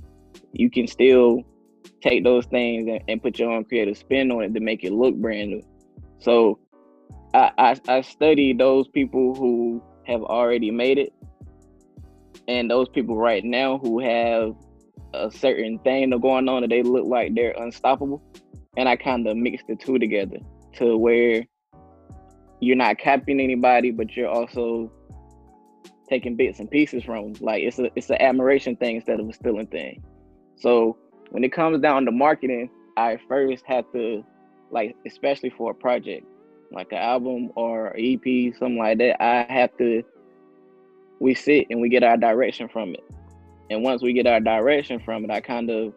you 0.53 0.71
can 0.71 0.87
still 0.87 1.43
take 2.01 2.23
those 2.23 2.47
things 2.47 2.87
and, 2.87 2.99
and 3.07 3.21
put 3.21 3.37
your 3.37 3.51
own 3.51 3.63
creative 3.65 3.95
spin 3.95 4.31
on 4.31 4.43
it 4.43 4.53
to 4.55 4.59
make 4.59 4.83
it 4.83 4.91
look 4.91 5.13
brand 5.15 5.51
new. 5.51 5.61
So 6.17 6.59
I, 7.35 7.51
I, 7.59 7.81
I 7.87 8.01
study 8.01 8.53
those 8.53 8.87
people 8.87 9.35
who 9.35 9.83
have 10.07 10.23
already 10.23 10.71
made 10.71 10.97
it 10.97 11.13
and 12.47 12.71
those 12.71 12.89
people 12.89 13.15
right 13.15 13.43
now 13.43 13.77
who 13.77 13.99
have 13.99 14.55
a 15.13 15.29
certain 15.29 15.77
thing 15.79 16.09
going 16.19 16.49
on 16.49 16.61
that 16.61 16.71
they 16.71 16.81
look 16.81 17.05
like 17.05 17.35
they're 17.35 17.53
unstoppable. 17.55 18.23
And 18.77 18.89
I 18.89 18.95
kind 18.95 19.27
of 19.27 19.37
mix 19.37 19.61
the 19.67 19.75
two 19.75 19.99
together 19.99 20.37
to 20.77 20.97
where 20.97 21.45
you're 22.63 22.75
not 22.75 22.97
copying 22.99 23.39
anybody, 23.39 23.91
but 23.91 24.15
you're 24.15 24.29
also 24.29 24.91
taking 26.09 26.35
bits 26.35 26.59
and 26.59 26.69
pieces 26.69 27.03
from. 27.03 27.33
Like 27.39 27.63
it's 27.63 27.79
a 27.79 27.89
it's 27.95 28.09
an 28.09 28.21
admiration 28.21 28.75
thing 28.75 28.97
instead 28.97 29.19
of 29.19 29.27
a 29.27 29.33
stealing 29.33 29.67
thing. 29.67 30.03
So 30.55 30.97
when 31.29 31.43
it 31.43 31.51
comes 31.51 31.81
down 31.81 32.05
to 32.05 32.11
marketing, 32.11 32.69
I 32.97 33.19
first 33.27 33.63
have 33.65 33.85
to 33.93 34.23
like 34.71 34.95
especially 35.05 35.49
for 35.51 35.71
a 35.71 35.75
project, 35.75 36.25
like 36.71 36.91
an 36.91 36.99
album 36.99 37.51
or 37.55 37.95
EP, 37.97 38.53
something 38.57 38.77
like 38.77 38.97
that, 38.99 39.21
I 39.21 39.45
have 39.51 39.75
to 39.77 40.03
we 41.19 41.33
sit 41.33 41.67
and 41.69 41.79
we 41.81 41.89
get 41.89 42.03
our 42.03 42.17
direction 42.17 42.67
from 42.67 42.93
it. 42.93 43.03
And 43.69 43.81
once 43.81 44.01
we 44.01 44.13
get 44.13 44.27
our 44.27 44.39
direction 44.39 44.99
from 44.99 45.23
it, 45.23 45.31
I 45.31 45.39
kind 45.39 45.69
of 45.69 45.93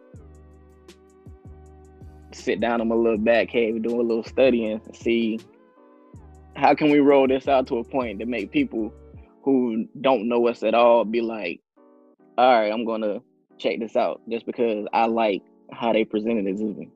sit 2.31 2.59
down 2.59 2.81
in 2.81 2.87
my 2.87 2.95
little 2.95 3.17
back 3.17 3.49
cave, 3.49 3.81
do 3.83 3.99
a 3.99 4.01
little 4.01 4.23
studying, 4.23 4.81
and 4.83 4.95
see 4.95 5.39
how 6.57 6.73
can 6.73 6.89
we 6.89 6.99
roll 6.99 7.27
this 7.27 7.47
out 7.47 7.67
to 7.67 7.77
a 7.77 7.83
point 7.83 8.19
to 8.19 8.25
make 8.25 8.51
people 8.51 8.91
who 9.43 9.87
don't 10.01 10.27
know 10.27 10.47
us 10.47 10.63
at 10.63 10.73
all 10.73 11.05
be 11.05 11.21
like, 11.21 11.61
all 12.37 12.59
right, 12.59 12.71
I'm 12.71 12.83
gonna 12.83 13.21
check 13.59 13.79
this 13.79 13.95
out 13.95 14.21
just 14.29 14.45
because 14.45 14.87
I 14.91 15.05
like 15.05 15.43
how 15.71 15.93
they 15.93 16.03
presented 16.03 16.47
it 16.47 16.57
to. 16.57 16.91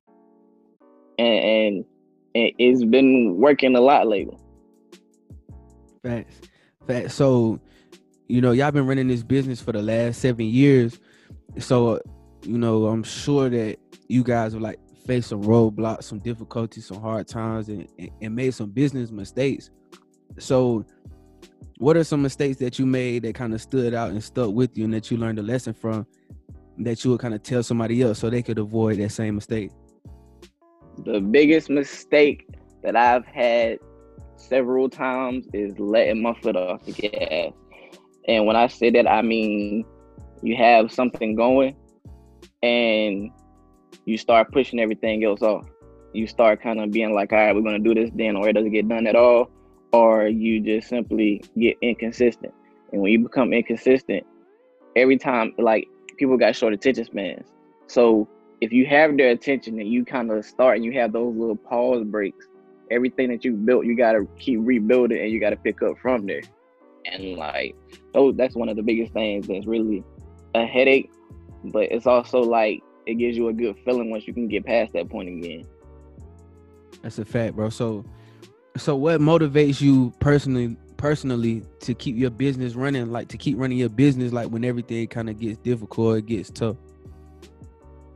And, 1.20 1.86
and 1.86 1.86
it's 2.34 2.84
been 2.84 3.38
working 3.38 3.76
a 3.76 3.82
lot 3.82 4.08
lately. 4.08 4.38
Facts. 6.04 6.42
Facts. 6.88 7.14
So, 7.14 7.60
you 8.28 8.42
know, 8.42 8.52
y'all 8.54 8.72
been 8.72 8.88
running 8.88 9.10
this 9.10 9.22
business 9.22 9.62
for 9.62 9.74
the 9.74 9.82
last 9.82 10.22
seven 10.22 10.46
years. 10.46 11.00
So, 11.60 12.02
you 12.42 12.58
know, 12.58 12.88
I'm 12.88 13.04
sure 13.04 13.50
that 13.50 13.78
you 14.08 14.24
guys 14.24 14.56
are 14.56 14.60
like 14.60 14.80
faced 15.06 15.30
some 15.30 15.44
roadblocks, 15.44 16.04
some 16.04 16.20
difficulties, 16.20 16.86
some 16.86 17.02
hard 17.02 17.28
times, 17.28 17.70
and, 17.70 17.88
and 18.22 18.36
made 18.36 18.54
some 18.54 18.70
business 18.70 19.12
mistakes. 19.12 19.70
So, 20.40 20.86
what 21.78 21.98
are 21.98 22.04
some 22.04 22.22
mistakes 22.22 22.58
that 22.58 22.78
you 22.78 22.86
made 22.86 23.24
that 23.24 23.36
kind 23.36 23.54
of 23.54 23.62
stood 23.62 23.94
out 23.94 24.12
and 24.12 24.24
stuck 24.24 24.52
with 24.54 24.78
you 24.78 24.86
and 24.86 24.94
that 24.94 25.10
you 25.10 25.18
learned 25.18 25.40
a 25.40 25.42
lesson 25.42 25.74
from 25.74 26.06
that 26.78 27.04
you 27.04 27.12
would 27.12 27.20
kind 27.20 27.34
of 27.34 27.44
tell 27.44 27.64
somebody 27.64 28.02
else 28.02 28.20
so 28.20 28.30
they 28.30 28.42
could 28.42 28.60
avoid 28.60 29.00
that 29.00 29.12
same 29.12 29.36
mistake? 29.36 29.72
The 31.06 31.20
biggest 31.20 31.70
mistake 31.70 32.48
that 32.84 32.96
I've 32.96 33.26
had 33.26 33.80
several 34.36 34.90
times 34.90 35.48
is 35.54 35.78
letting 35.80 36.22
my 36.22 36.34
foot 36.42 36.56
off 36.56 36.86
the 36.86 36.92
gas. 36.92 37.54
And 38.28 38.46
when 38.46 38.56
I 38.56 38.68
say 38.68 38.90
that, 38.92 39.08
I 39.08 39.22
mean 39.22 39.86
you 40.44 40.56
have 40.56 40.92
something 40.92 41.36
going 41.36 41.76
and 42.64 43.32
you 44.06 44.18
start 44.18 44.52
pushing 44.52 44.80
everything 44.80 45.24
else 45.24 45.42
off. 45.42 45.66
You 46.14 46.28
start 46.28 46.62
kind 46.62 46.80
of 46.80 46.92
being 46.92 47.14
like, 47.14 47.32
all 47.32 47.40
right, 47.40 47.56
we're 47.56 47.62
going 47.62 47.82
to 47.82 47.94
do 47.94 48.00
this 48.00 48.12
then, 48.16 48.36
or 48.36 48.50
it 48.50 48.54
doesn't 48.54 48.72
get 48.72 48.88
done 48.88 49.08
at 49.08 49.16
all, 49.16 49.50
or 49.94 50.28
you 50.28 50.60
just 50.60 50.90
simply 50.90 51.42
get 51.58 51.78
inconsistent. 51.82 52.54
And 52.92 53.02
when 53.02 53.12
you 53.12 53.20
become 53.20 53.54
inconsistent, 53.54 54.26
every 54.96 55.18
time, 55.18 55.54
like 55.58 55.88
people 56.18 56.38
got 56.38 56.56
short 56.56 56.74
attention 56.74 57.06
spans. 57.06 57.48
So 57.88 58.28
if 58.60 58.74
you 58.74 58.86
have 58.86 59.18
their 59.18 59.30
attention 59.30 59.80
and 59.80 59.90
you 59.90 60.04
kind 60.04 60.32
of 60.32 60.46
start 60.46 60.76
and 60.76 60.86
you 60.86 60.92
have 60.94 61.14
those 61.14 61.36
little 61.36 61.56
pause 61.56 62.04
breaks, 62.04 62.48
everything 62.90 63.30
that 63.30 63.46
you 63.46 63.54
built, 63.54 63.86
you 63.86 63.96
got 63.96 64.14
to 64.14 64.28
keep 64.38 64.60
rebuilding 64.62 65.20
and 65.22 65.32
you 65.32 65.40
got 65.40 65.52
to 65.52 65.56
pick 65.56 65.82
up 65.82 65.98
from 66.00 66.26
there. 66.26 66.42
And 67.06 67.38
like, 67.38 67.76
those, 68.14 68.36
that's 68.36 68.56
one 68.56 68.70
of 68.70 68.76
the 68.76 68.84
biggest 68.84 69.14
things 69.14 69.48
that's 69.48 69.66
really 69.66 70.04
a 70.54 70.66
headache, 70.66 71.10
but 71.66 71.84
it's 71.84 72.06
also 72.06 72.40
like 72.40 72.84
it 73.12 73.16
gives 73.16 73.38
you 73.38 73.50
a 73.50 73.54
good 73.54 73.78
feeling 73.86 74.10
once 74.10 74.28
you 74.28 74.34
can 74.34 74.48
get 74.48 74.66
past 74.66 74.94
that 74.94 75.10
point 75.10 75.30
again. 75.30 75.68
That's 77.02 77.20
a 77.20 77.26
fact, 77.26 77.56
bro. 77.56 77.70
So, 77.70 78.06
so 78.78 78.96
what 78.96 79.20
motivates 79.20 79.82
you 79.82 80.14
personally 80.20 80.78
personally 80.98 81.64
to 81.80 81.96
keep 81.96 82.16
your 82.16 82.30
business 82.30 82.76
running, 82.76 83.12
like 83.12 83.28
to 83.28 83.38
keep 83.38 83.58
running 83.58 83.78
your 83.78 83.90
business, 83.90 84.32
like 84.32 84.50
when 84.50 84.64
everything 84.64 85.08
kind 85.08 85.30
of 85.30 85.40
gets 85.40 85.58
difficult, 85.58 86.18
it 86.18 86.26
gets 86.28 86.50
tough? 86.52 86.78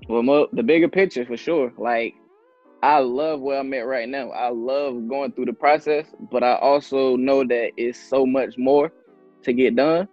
Well, 0.08 0.22
mo- 0.22 0.48
the 0.54 0.62
bigger 0.62 0.88
picture 0.88 1.26
for 1.26 1.36
sure. 1.36 1.74
Like, 1.78 2.14
I 2.84 3.00
love 3.00 3.42
where 3.42 3.60
I'm 3.60 3.74
at 3.74 3.88
right 3.88 4.08
now. 4.08 4.30
I 4.30 4.50
love 4.50 5.08
going 5.08 5.32
through 5.32 5.46
the 5.46 5.54
process, 5.54 6.06
but 6.32 6.44
I 6.44 6.58
also 6.58 7.16
know 7.16 7.44
that 7.44 7.72
it's 7.76 8.00
so 8.00 8.24
much 8.24 8.56
more 8.60 8.92
to 9.42 9.54
get 9.54 9.76
done. 9.76 10.08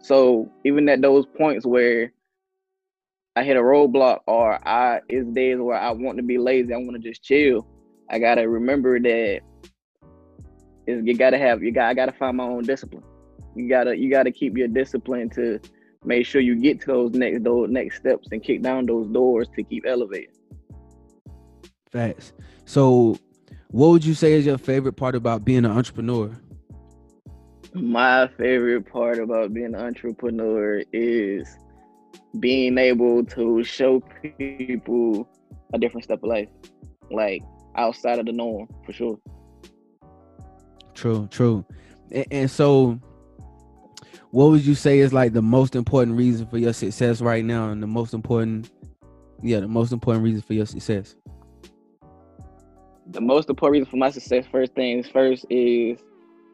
So 0.00 0.48
even 0.64 0.88
at 0.88 1.02
those 1.02 1.26
points 1.26 1.66
where 1.66 2.12
I 3.34 3.44
hit 3.44 3.56
a 3.56 3.60
roadblock 3.60 4.20
or 4.26 4.66
I 4.68 5.00
it's 5.08 5.26
days 5.30 5.58
where 5.58 5.78
I 5.78 5.90
want 5.90 6.18
to 6.18 6.22
be 6.22 6.38
lazy, 6.38 6.74
I 6.74 6.76
want 6.76 6.92
to 6.92 6.98
just 6.98 7.22
chill. 7.22 7.66
I 8.10 8.18
gotta 8.18 8.48
remember 8.48 9.00
that 9.00 9.40
is 10.86 11.04
you 11.04 11.16
gotta 11.16 11.38
have 11.38 11.62
you 11.62 11.72
got 11.72 11.88
I 11.88 11.94
gotta 11.94 12.12
find 12.12 12.36
my 12.36 12.44
own 12.44 12.64
discipline. 12.64 13.04
You 13.56 13.68
gotta 13.68 13.96
you 13.96 14.10
gotta 14.10 14.30
keep 14.30 14.56
your 14.56 14.68
discipline 14.68 15.30
to 15.30 15.60
make 16.04 16.26
sure 16.26 16.40
you 16.40 16.56
get 16.56 16.80
to 16.82 16.86
those 16.88 17.12
next 17.12 17.42
those 17.42 17.70
next 17.70 17.98
steps 17.98 18.28
and 18.32 18.42
kick 18.42 18.60
down 18.62 18.84
those 18.84 19.08
doors 19.08 19.48
to 19.56 19.62
keep 19.62 19.84
elevating. 19.86 20.34
Facts. 21.90 22.34
So 22.66 23.16
what 23.70 23.88
would 23.88 24.04
you 24.04 24.12
say 24.12 24.34
is 24.34 24.44
your 24.44 24.58
favorite 24.58 24.94
part 24.94 25.14
about 25.14 25.44
being 25.44 25.64
an 25.64 25.70
entrepreneur? 25.70 26.30
My 27.72 28.28
favorite 28.36 28.92
part 28.92 29.18
about 29.18 29.54
being 29.54 29.74
an 29.74 29.76
entrepreneur 29.76 30.82
is 30.92 31.56
being 32.40 32.78
able 32.78 33.24
to 33.24 33.62
show 33.64 34.00
people 34.38 35.28
a 35.74 35.78
different 35.78 36.04
step 36.04 36.22
of 36.22 36.28
life. 36.28 36.48
Like 37.10 37.42
outside 37.76 38.18
of 38.18 38.26
the 38.26 38.32
norm 38.32 38.68
for 38.84 38.92
sure. 38.92 39.18
True, 40.94 41.26
true. 41.30 41.64
And, 42.10 42.26
and, 42.30 42.50
so, 42.50 43.00
what 44.30 44.50
would 44.50 44.64
you 44.64 44.74
say 44.74 44.98
is 44.98 45.12
like 45.12 45.32
the 45.32 45.42
most 45.42 45.74
important 45.74 46.16
reason 46.16 46.46
for 46.46 46.58
your 46.58 46.72
success 46.72 47.20
right 47.20 47.44
now, 47.44 47.70
and 47.70 47.82
the 47.82 47.86
most 47.86 48.14
important, 48.14 48.70
yeah, 49.42 49.60
the 49.60 49.68
most 49.68 49.92
important 49.92 50.24
reason 50.24 50.42
for 50.42 50.54
your 50.54 50.66
success? 50.66 51.16
The 53.08 53.20
most 53.20 53.48
important 53.48 53.72
reason 53.72 53.90
for 53.90 53.96
my 53.96 54.10
success, 54.10 54.44
first 54.50 54.74
things 54.74 55.08
first, 55.08 55.44
is 55.50 55.98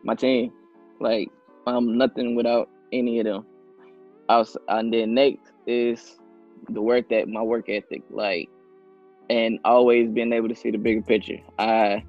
my 0.03 0.15
team. 0.15 0.53
Like 1.01 1.29
I'm 1.67 1.99
nothing 1.99 2.35
without 2.35 2.69
any 2.93 3.21
of 3.21 3.27
them. 3.27 3.47
I 4.29 4.39
was, 4.39 4.57
and 4.69 4.93
then 4.93 5.15
next 5.15 5.53
is 5.69 6.17
the 6.69 6.83
work 6.83 7.09
that 7.11 7.29
my 7.29 7.43
work 7.43 7.69
ethic, 7.69 8.03
like, 8.11 8.49
and 9.31 9.59
always 9.65 10.11
being 10.11 10.33
able 10.33 10.49
to 10.49 10.57
see 10.57 10.71
the 10.71 10.79
bigger 10.79 11.03
picture. 11.03 11.39
I 11.59 12.03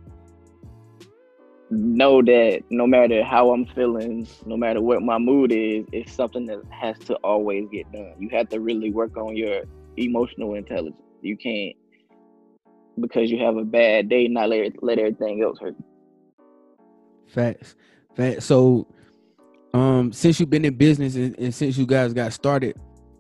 know 1.69 2.21
that 2.21 2.63
no 2.69 2.87
matter 2.87 3.23
how 3.23 3.51
I'm 3.51 3.65
feeling, 3.65 4.27
no 4.45 4.57
matter 4.57 4.81
what 4.81 5.01
my 5.01 5.17
mood 5.17 5.51
is, 5.51 5.85
it's 5.91 6.13
something 6.13 6.45
that 6.45 6.61
has 6.71 6.97
to 6.99 7.15
always 7.17 7.67
get 7.71 7.91
done. 7.91 8.15
You 8.17 8.29
have 8.31 8.49
to 8.49 8.59
really 8.59 8.91
work 8.91 9.17
on 9.17 9.35
your 9.35 9.63
emotional 9.97 10.55
intelligence. 10.55 10.95
You 11.21 11.37
can't 11.37 11.75
because 12.99 13.31
you 13.31 13.39
have 13.39 13.57
a 13.57 13.63
bad 13.63 14.09
day 14.09 14.27
not 14.27 14.49
let 14.49 14.71
let 14.83 14.99
everything 14.99 15.41
else 15.43 15.59
hurt. 15.59 15.75
Facts. 17.27 17.75
Facts. 18.15 18.45
So 18.45 18.87
um 19.73 20.11
since 20.11 20.39
you've 20.39 20.49
been 20.49 20.65
in 20.65 20.75
business 20.75 21.15
and, 21.15 21.37
and 21.37 21.53
since 21.53 21.77
you 21.77 21.85
guys 21.85 22.13
got 22.13 22.33
started, 22.33 22.79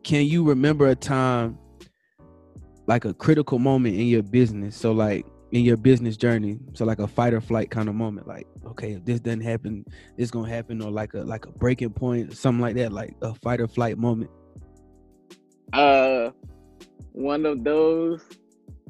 can 0.09 0.25
you 0.25 0.43
remember 0.43 0.87
a 0.87 0.95
time 0.95 1.55
like 2.87 3.05
a 3.05 3.13
critical 3.13 3.59
moment 3.59 3.95
in 3.95 4.07
your 4.07 4.23
business? 4.23 4.75
So 4.75 4.91
like 4.91 5.23
in 5.51 5.63
your 5.63 5.77
business 5.77 6.15
journey 6.17 6.59
so 6.73 6.85
like 6.85 6.99
a 6.99 7.07
fight 7.07 7.33
or 7.33 7.41
flight 7.41 7.71
kind 7.71 7.89
of 7.89 7.95
moment 7.95 8.27
like 8.27 8.45
okay 8.63 8.93
if 8.93 9.03
this 9.03 9.19
doesn't 9.19 9.41
happen 9.41 9.83
this 10.15 10.29
gonna 10.29 10.47
happen 10.47 10.79
or 10.79 10.91
like 10.91 11.11
a 11.15 11.21
like 11.21 11.45
a 11.47 11.51
breaking 11.53 11.89
point 11.89 12.35
something 12.37 12.61
like 12.61 12.75
that 12.75 12.91
like 12.91 13.15
a 13.23 13.33
fight 13.33 13.59
or 13.59 13.67
flight 13.67 13.97
moment 13.97 14.29
uh 15.73 16.29
one 17.13 17.47
of 17.47 17.63
those 17.63 18.21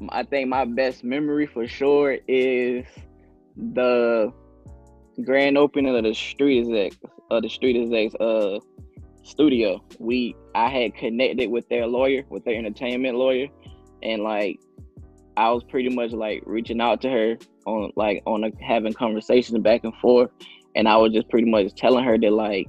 i 0.10 0.22
think 0.22 0.50
my 0.50 0.66
best 0.66 1.02
memory 1.02 1.46
for 1.46 1.66
sure 1.66 2.18
is 2.28 2.86
the 3.56 4.30
grand 5.24 5.58
opening 5.58 5.96
of 5.96 6.04
the 6.04 6.14
street 6.14 6.60
execs 6.60 6.98
of 7.32 7.42
the 7.42 7.50
street 7.50 7.82
execs 7.82 8.16
uh 8.16 8.60
studio 9.24 9.84
we 10.00 10.36
i 10.56 10.68
had 10.68 10.96
connected 10.96 11.50
with 11.50 11.68
their 11.70 11.86
lawyer 11.86 12.24
with 12.30 12.44
their 12.46 12.56
entertainment 12.56 13.16
lawyer 13.16 13.48
and 14.02 14.24
like 14.24 14.60
I 15.40 15.52
was 15.52 15.64
pretty 15.64 15.88
much 15.88 16.12
like 16.12 16.44
reaching 16.46 16.82
out 16.82 17.02
to 17.02 17.10
her 17.10 17.38
on 17.66 17.94
like 17.96 18.22
on 18.26 18.44
a, 18.44 18.52
having 18.62 18.92
conversations 18.92 19.58
back 19.60 19.86
and 19.86 19.96
forth, 19.96 20.30
and 20.76 20.86
I 20.86 20.98
was 20.98 21.14
just 21.14 21.30
pretty 21.30 21.50
much 21.50 21.74
telling 21.76 22.04
her 22.04 22.18
that 22.18 22.34
like 22.34 22.68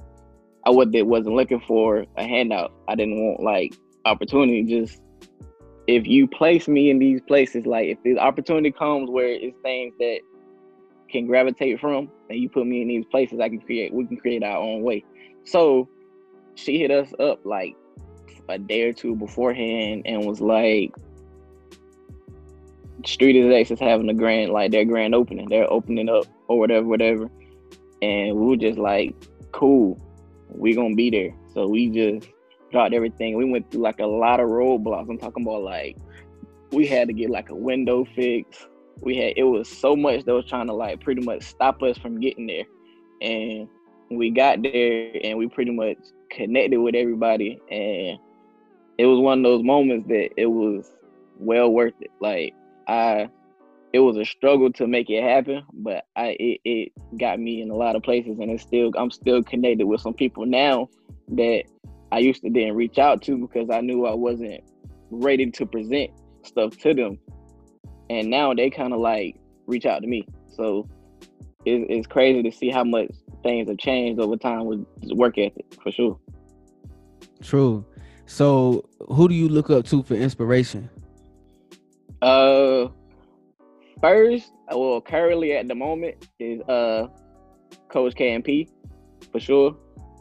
I 0.65 0.71
wasn't 0.71 1.35
looking 1.35 1.61
for 1.67 2.07
a 2.17 2.23
handout. 2.23 2.73
I 2.87 2.95
didn't 2.95 3.21
want 3.21 3.43
like 3.43 3.75
opportunity. 4.05 4.63
Just 4.63 5.01
if 5.89 6.07
you 6.07 6.29
place 6.29 6.69
me 6.69 6.91
in 6.91 7.01
these 7.01 7.21
places, 7.23 7.67
like 7.67 7.89
if 7.89 8.03
this 8.05 8.19
opportunity 8.19 8.71
comes 8.71 9.11
where 9.11 9.31
it's 9.31 9.57
things 9.63 9.93
that 9.99 10.21
can 11.11 11.27
gravitate 11.27 11.81
from, 11.81 12.09
and 12.29 12.39
you 12.39 12.49
put 12.49 12.69
me 12.69 12.83
in 12.83 12.89
these 12.89 13.05
places, 13.11 13.41
I 13.41 13.49
can 13.49 13.61
create. 13.61 13.93
We 13.93 14.07
can 14.07 14.17
create 14.17 14.45
our 14.45 14.59
own 14.59 14.83
way. 14.83 15.05
So 15.43 15.89
she 16.55 16.79
hit 16.79 16.91
us 16.91 17.13
up 17.19 17.45
like 17.45 17.77
a 18.49 18.59
day 18.59 18.83
or 18.83 18.93
two 18.93 19.15
beforehand 19.15 20.03
and 20.05 20.27
was 20.27 20.41
like, 20.41 20.93
Street 23.07 23.41
Execs 23.41 23.71
is 23.71 23.81
having 23.81 24.11
a 24.11 24.15
grand 24.15 24.53
like 24.53 24.71
their 24.71 24.85
grand 24.85 25.15
opening. 25.15 25.49
They're 25.49 25.71
opening 25.73 26.09
up 26.09 26.27
or 26.49 26.59
whatever, 26.59 26.87
whatever. 26.87 27.31
And 28.03 28.37
we 28.37 28.47
were 28.47 28.57
just 28.57 28.79
like, 28.79 29.15
cool, 29.53 29.99
we 30.49 30.75
gonna 30.75 30.95
be 30.95 31.11
there. 31.11 31.35
So 31.55 31.67
we 31.69 31.89
just 31.89 32.29
dropped 32.71 32.95
everything. 32.95 33.37
We 33.37 33.45
went 33.45 33.71
through 33.71 33.83
like 33.83 34.01
a 34.01 34.07
lot 34.07 34.41
of 34.41 34.49
roadblocks. 34.49 35.09
I'm 35.09 35.19
talking 35.19 35.45
about 35.45 35.63
like 35.63 35.97
we 36.73 36.87
had 36.87 37.09
to 37.09 37.15
get 37.15 37.31
like 37.31 37.51
a 37.51 37.55
window 37.55 38.05
fix. 38.15 38.67
We 39.01 39.17
had 39.17 39.35
it 39.37 39.45
was 39.45 39.69
so 39.69 39.97
much 39.97 40.25
that 40.25 40.35
was 40.35 40.47
trying 40.47 40.67
to 40.67 40.75
like 40.75 41.01
pretty 41.01 41.23
much 41.23 41.43
stop 41.43 41.83
us 41.83 41.97
from 41.99 42.21
getting 42.21 42.47
there. 42.47 42.65
And 43.23 43.69
we 44.11 44.31
got 44.31 44.63
there 44.63 45.13
and 45.23 45.39
we 45.39 45.49
pretty 45.49 45.71
much 45.71 45.99
connected 46.31 46.79
with 46.79 46.95
everybody 46.95 47.59
and 47.71 48.19
it 48.99 49.07
was 49.07 49.19
one 49.19 49.39
of 49.39 49.45
those 49.45 49.63
moments 49.63 50.07
that 50.09 50.31
it 50.37 50.47
was 50.47 50.93
well 51.39 51.71
worth 51.71 51.95
it. 52.01 52.11
Like 52.21 52.55
I 52.87 53.31
it 53.93 54.01
was 54.01 54.17
a 54.17 54.25
struggle 54.25 54.71
to 54.75 54.87
make 54.87 55.11
it 55.11 55.23
happen, 55.23 55.65
but 55.73 56.05
I 56.17 56.37
it, 56.39 56.61
it 56.65 56.93
got 57.19 57.41
me 57.41 57.63
in 57.63 57.71
a 57.71 57.75
lot 57.75 57.97
of 57.97 58.03
places 58.03 58.39
and 58.39 58.51
it's 58.51 58.63
still 58.63 58.93
I'm 58.97 59.11
still 59.11 59.43
connected 59.43 59.87
with 59.87 60.01
some 60.01 60.15
people 60.15 60.45
now 60.45 60.89
that 61.29 61.65
I 62.13 62.19
used 62.19 62.43
to 62.43 62.51
didn't 62.51 62.77
reach 62.77 62.99
out 62.99 63.23
to 63.23 63.39
because 63.39 63.71
I 63.71 63.81
knew 63.81 64.05
I 64.05 64.15
wasn't 64.15 64.63
ready 65.11 65.51
to 65.51 65.67
present 65.67 66.11
stuff 66.43 66.77
to 66.79 66.93
them. 66.93 67.19
And 68.09 68.29
now 68.29 68.53
they 68.53 68.71
kind 68.71 68.93
of 68.93 69.01
like 69.01 69.37
reach 69.67 69.87
out 69.87 70.03
to 70.03 70.09
me. 70.09 70.27
So 70.49 70.89
it, 71.65 71.87
it's 71.89 72.07
crazy 72.07 72.43
to 72.43 72.53
see 72.55 72.71
how 72.71 72.85
much 72.85 73.13
things 73.43 73.69
have 73.69 73.79
changed 73.79 74.21
over 74.21 74.37
time 74.37 74.67
with 74.67 74.85
work 75.13 75.39
ethic 75.39 75.67
for 75.83 75.91
sure. 75.91 76.19
True. 77.43 77.85
So 78.27 78.89
who 79.09 79.29
do 79.29 79.35
you 79.35 79.49
look 79.49 79.71
up 79.71 79.85
to 79.87 80.03
for 80.03 80.15
inspiration? 80.15 80.89
Uh 82.23 82.89
first, 84.01 84.53
well 84.71 85.01
currently 85.01 85.53
at 85.53 85.69
the 85.69 85.75
moment 85.75 86.29
is 86.39 86.61
uh 86.63 87.09
Coach 87.89 88.15
KMP 88.15 88.69
for 89.33 89.41
sure. 89.41 89.77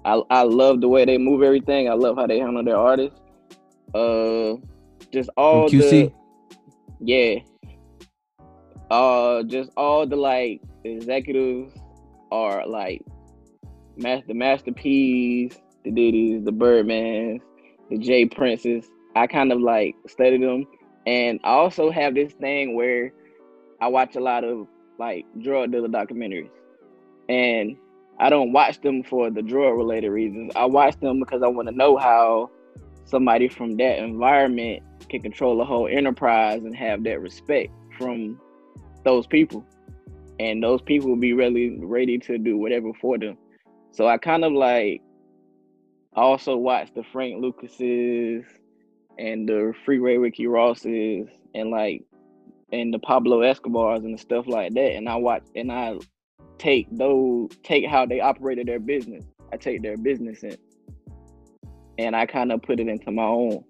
I 0.06 0.22
I 0.30 0.44
love 0.44 0.82
the 0.82 0.88
way 0.88 1.06
they 1.06 1.18
move 1.18 1.44
everything. 1.44 1.90
I 1.90 1.94
love 1.94 2.16
how 2.18 2.26
they 2.26 2.40
handle 2.40 2.64
their 2.64 2.78
artists. 2.78 3.20
Uh 3.94 4.56
just 5.12 5.30
all 5.38 5.70
QC? 5.70 5.90
the 5.90 6.14
yeah. 7.02 7.40
Uh 8.90 9.44
just 9.44 9.72
all 9.78 10.08
the 10.08 10.16
like 10.16 10.62
executives 10.84 11.79
are 12.32 12.68
like 12.68 13.02
master 13.98 14.28
the 14.28 14.34
Master 14.34 14.72
P's, 14.72 15.58
the 15.84 15.92
Diddy's, 15.92 16.44
the 16.44 16.52
Birdmans, 16.52 17.42
the 17.90 17.98
J 17.98 18.26
Princes. 18.26 18.90
I 19.16 19.28
kind 19.28 19.52
of 19.52 19.60
like 19.60 19.96
study 20.08 20.38
them. 20.38 20.66
And 21.06 21.40
I 21.44 21.50
also 21.50 21.90
have 21.90 22.16
this 22.16 22.34
thing 22.34 22.76
where 22.76 23.12
I 23.82 23.88
watch 23.88 24.16
a 24.16 24.20
lot 24.20 24.44
of 24.44 24.68
like 24.98 25.26
drug 25.42 25.72
dealer 25.72 25.88
documentaries. 25.88 26.50
And 27.28 27.78
I 28.20 28.30
don't 28.30 28.52
watch 28.52 28.82
them 28.82 29.04
for 29.04 29.30
the 29.30 29.42
drug 29.42 29.78
related 29.78 30.10
reasons. 30.10 30.52
I 30.56 30.66
watch 30.66 31.00
them 31.00 31.20
because 31.20 31.42
I 31.42 31.48
want 31.48 31.70
to 31.70 31.76
know 31.76 31.98
how 31.98 32.50
somebody 33.06 33.48
from 33.48 33.78
that 33.78 34.00
environment 34.00 34.84
can 35.10 35.22
control 35.22 35.60
a 35.62 35.66
whole 35.66 35.88
enterprise 35.88 36.64
and 36.64 36.76
have 36.76 37.04
that 37.06 37.22
respect 37.22 37.72
from 37.98 38.40
those 39.04 39.26
people. 39.26 39.66
And 40.40 40.64
those 40.64 40.82
people 40.82 41.10
will 41.10 41.18
be 41.18 41.34
really 41.34 41.78
ready 41.80 42.18
to 42.20 42.38
do 42.38 42.58
whatever 42.58 42.92
for 43.02 43.18
them. 43.18 43.38
So 43.92 44.08
I 44.08 44.18
kind 44.18 44.46
of 44.46 44.54
like 44.54 45.02
I 46.16 46.22
also 46.22 46.56
watched 46.56 46.96
the 46.96 47.04
Frank 47.12 47.42
Lucases 47.42 48.46
and 49.18 49.48
the 49.48 49.74
Freeway 49.86 50.18
Ricky 50.18 50.48
Rosses 50.48 51.28
and 51.54 51.70
like 51.70 52.04
and 52.72 52.94
the 52.94 53.00
Pablo 53.00 53.42
Escobars 53.42 54.04
and 54.04 54.20
stuff 54.20 54.48
like 54.48 54.74
that. 54.74 54.94
And 54.94 55.10
I 55.10 55.16
watch 55.16 55.44
and 55.56 55.72
I 55.72 55.98
take 56.58 56.88
those 56.92 57.50
take 57.64 57.86
how 57.88 58.06
they 58.06 58.22
operated 58.22 58.68
their 58.68 58.80
business. 58.80 59.24
I 59.52 59.58
take 59.58 59.82
their 59.82 59.98
business 59.98 60.44
in 60.44 60.58
and 61.98 62.16
I 62.16 62.26
kind 62.26 62.52
of 62.52 62.62
put 62.62 62.80
it 62.80 62.88
into 62.88 63.12
my 63.12 63.24
own. 63.24 63.64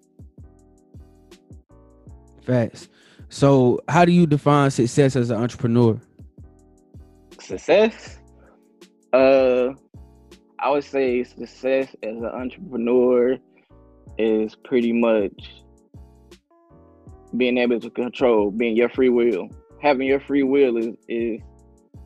Facts. 2.42 2.88
So 3.28 3.80
how 3.88 4.04
do 4.04 4.12
you 4.12 4.26
define 4.26 4.70
success 4.70 5.16
as 5.16 5.30
an 5.30 5.36
entrepreneur? 5.36 6.00
Success? 7.50 8.20
Uh 9.12 9.70
I 10.60 10.70
would 10.70 10.84
say 10.84 11.24
success 11.24 11.88
as 12.04 12.16
an 12.16 12.24
entrepreneur 12.26 13.38
is 14.18 14.54
pretty 14.54 14.92
much 14.92 15.64
being 17.36 17.58
able 17.58 17.80
to 17.80 17.90
control, 17.90 18.52
being 18.52 18.76
your 18.76 18.88
free 18.88 19.08
will. 19.08 19.48
Having 19.82 20.06
your 20.06 20.20
free 20.20 20.44
will 20.44 20.76
is 20.76 20.94
is 21.08 21.40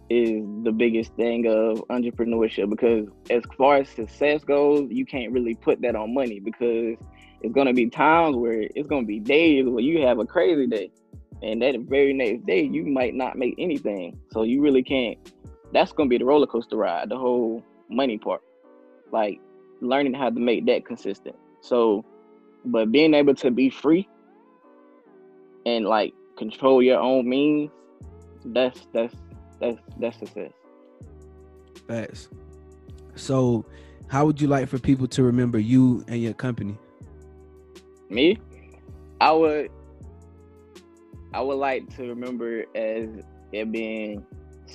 is 0.09 0.43
the 0.63 0.73
biggest 0.73 1.15
thing 1.17 1.47
of 1.47 1.85
entrepreneurship 1.89 2.71
because 2.71 3.07
as 3.29 3.43
far 3.59 3.77
as 3.77 3.89
success 3.91 4.45
goes, 4.45 4.89
you 4.91 5.05
can't 5.05 5.31
really 5.31 5.55
put 5.57 5.83
that 5.83 5.95
on 5.95 6.15
money 6.15 6.41
because 6.41 6.97
it's 7.43 7.53
gonna 7.53 7.75
be 7.75 7.91
times 7.91 8.35
where 8.35 8.63
it's 8.75 8.89
gonna 8.89 9.05
be 9.05 9.21
days 9.21 9.67
where 9.67 9.85
you 9.85 10.01
have 10.07 10.19
a 10.19 10.25
crazy 10.25 10.67
day. 10.67 10.91
And 11.43 11.61
that 11.61 11.79
very 11.81 12.15
next 12.15 12.47
day 12.47 12.63
you 12.63 12.87
might 12.87 13.15
not 13.15 13.37
make 13.37 13.55
anything. 13.59 14.19
So 14.33 14.45
you 14.45 14.63
really 14.63 14.83
can't 14.83 15.19
that's 15.75 15.93
gonna 15.93 16.09
be 16.09 16.17
the 16.17 16.25
roller 16.25 16.47
coaster 16.47 16.77
ride, 16.77 17.11
the 17.11 17.19
whole 17.19 17.63
money 17.91 18.17
part. 18.17 18.43
Like 19.13 19.41
learning 19.81 20.15
how 20.15 20.31
to 20.31 20.41
make 20.41 20.65
that 20.67 20.87
consistent. 20.87 21.37
So 21.61 22.05
but 22.65 22.91
being 22.91 23.13
able 23.13 23.35
to 23.35 23.51
be 23.51 23.69
free 23.69 24.09
and 25.67 25.85
like 25.85 26.15
control 26.37 26.83
your 26.83 26.99
own 26.99 27.29
means, 27.29 27.71
that's 28.47 28.87
that's 28.93 29.15
that's 29.61 29.79
that's 29.99 30.19
success. 30.19 30.53
Facts. 31.87 32.29
So, 33.17 33.65
how 34.09 34.27
would 34.27 34.41
you 34.41 34.49
like 34.49 34.69
for 34.69 34.79
people 34.79 35.07
to 35.09 35.23
remember 35.23 35.59
you 35.59 36.05
and 36.09 36.21
your 36.23 36.35
company? 36.35 36.77
Me, 38.09 38.39
I 39.21 39.33
would 39.33 39.71
I 41.33 41.41
would 41.41 41.57
like 41.57 41.95
to 41.97 42.09
remember 42.09 42.65
as 42.75 43.09
it 43.53 43.71
being 43.73 44.25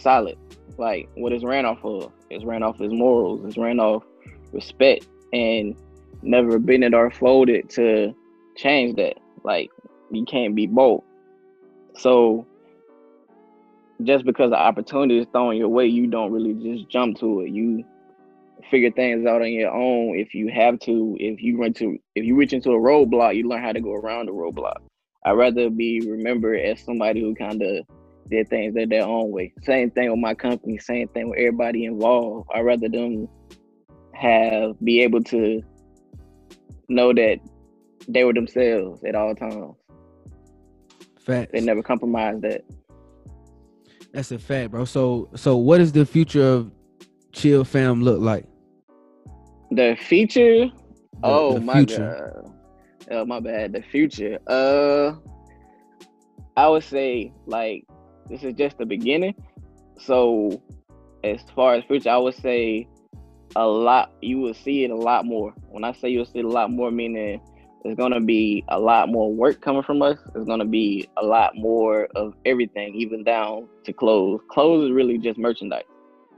solid. 0.01 0.37
Like 0.77 1.09
what 1.15 1.33
is 1.33 1.43
ran 1.43 1.65
off 1.65 1.83
of. 1.83 2.11
It's 2.29 2.45
ran 2.45 2.63
off 2.63 2.79
as 2.81 2.91
morals. 2.91 3.43
It's 3.45 3.57
ran 3.57 3.79
off 3.79 4.03
respect 4.51 5.07
and 5.33 5.75
never 6.21 6.59
been 6.59 6.83
it 6.83 6.93
or 6.93 7.11
folded 7.11 7.69
to 7.71 8.13
change 8.55 8.95
that. 8.97 9.15
Like 9.43 9.69
you 10.11 10.25
can't 10.25 10.55
be 10.55 10.67
both. 10.67 11.03
So 11.95 12.45
just 14.03 14.25
because 14.25 14.51
the 14.51 14.57
opportunity 14.57 15.19
is 15.19 15.27
thrown 15.31 15.57
your 15.57 15.69
way, 15.69 15.85
you 15.85 16.07
don't 16.07 16.31
really 16.31 16.53
just 16.53 16.89
jump 16.89 17.17
to 17.19 17.41
it. 17.41 17.49
You 17.49 17.83
figure 18.69 18.91
things 18.91 19.25
out 19.25 19.41
on 19.41 19.51
your 19.51 19.71
own 19.71 20.17
if 20.17 20.33
you 20.33 20.49
have 20.49 20.79
to. 20.81 21.17
If 21.19 21.41
you 21.41 21.59
run 21.59 21.73
to 21.73 21.97
if 22.15 22.25
you 22.25 22.35
reach 22.35 22.53
into 22.53 22.71
a 22.71 22.79
roadblock, 22.79 23.35
you 23.35 23.47
learn 23.47 23.63
how 23.63 23.71
to 23.71 23.81
go 23.81 23.93
around 23.93 24.27
the 24.27 24.31
roadblock. 24.31 24.77
I'd 25.25 25.33
rather 25.33 25.69
be 25.69 26.01
remembered 26.01 26.61
as 26.61 26.81
somebody 26.81 27.21
who 27.21 27.35
kind 27.35 27.61
of 27.61 27.85
did 28.29 28.49
things 28.49 28.73
their, 28.73 28.85
their 28.87 29.05
own 29.05 29.31
way. 29.31 29.53
Same 29.63 29.89
thing 29.91 30.09
with 30.09 30.19
my 30.19 30.33
company, 30.33 30.77
same 30.77 31.07
thing 31.09 31.29
with 31.29 31.39
everybody 31.39 31.85
involved. 31.85 32.49
I'd 32.53 32.61
rather 32.61 32.89
them 32.89 33.27
have 34.13 34.79
be 34.83 35.01
able 35.01 35.23
to 35.23 35.61
know 36.89 37.13
that 37.13 37.39
they 38.07 38.23
were 38.23 38.33
themselves 38.33 39.03
at 39.03 39.15
all 39.15 39.35
times. 39.35 39.75
Facts. 41.19 41.51
They 41.53 41.61
never 41.61 41.83
compromised 41.83 42.41
that. 42.41 42.63
That's 44.13 44.31
a 44.31 44.39
fact, 44.39 44.71
bro. 44.71 44.85
So, 44.85 45.29
so 45.35 45.57
what 45.57 45.77
does 45.77 45.91
the 45.91 46.05
future 46.05 46.43
of 46.43 46.71
Chill 47.31 47.63
Fam 47.63 48.01
look 48.03 48.19
like? 48.19 48.45
The 49.71 49.95
future? 49.99 50.65
The- 50.65 50.71
oh 51.23 51.53
the 51.55 51.61
my 51.61 51.73
future. 51.85 52.33
god. 52.43 52.53
Oh 53.11 53.25
my 53.25 53.39
bad. 53.39 53.73
The 53.73 53.81
future. 53.91 54.39
Uh, 54.47 55.13
I 56.57 56.67
would 56.67 56.83
say 56.83 57.31
like 57.45 57.85
this 58.29 58.43
is 58.43 58.53
just 58.53 58.77
the 58.77 58.85
beginning. 58.85 59.35
So, 59.97 60.61
as 61.23 61.41
far 61.55 61.75
as 61.75 61.83
future, 61.85 62.09
I 62.09 62.17
would 62.17 62.35
say 62.35 62.87
a 63.55 63.65
lot. 63.65 64.11
You 64.21 64.39
will 64.39 64.53
see 64.53 64.83
it 64.83 64.91
a 64.91 64.95
lot 64.95 65.25
more. 65.25 65.53
When 65.69 65.83
I 65.83 65.93
say 65.93 66.09
you'll 66.09 66.25
see 66.25 66.39
a 66.39 66.47
lot 66.47 66.71
more, 66.71 66.91
meaning 66.91 67.41
there's 67.83 67.95
gonna 67.95 68.21
be 68.21 68.63
a 68.69 68.79
lot 68.79 69.09
more 69.09 69.33
work 69.33 69.61
coming 69.61 69.83
from 69.83 70.01
us. 70.01 70.17
There's 70.33 70.45
gonna 70.45 70.65
be 70.65 71.09
a 71.17 71.25
lot 71.25 71.55
more 71.55 72.07
of 72.15 72.33
everything, 72.45 72.93
even 72.95 73.23
down 73.23 73.67
to 73.85 73.93
clothes. 73.93 74.41
Clothes 74.49 74.85
is 74.85 74.91
really 74.91 75.17
just 75.17 75.37
merchandise 75.37 75.83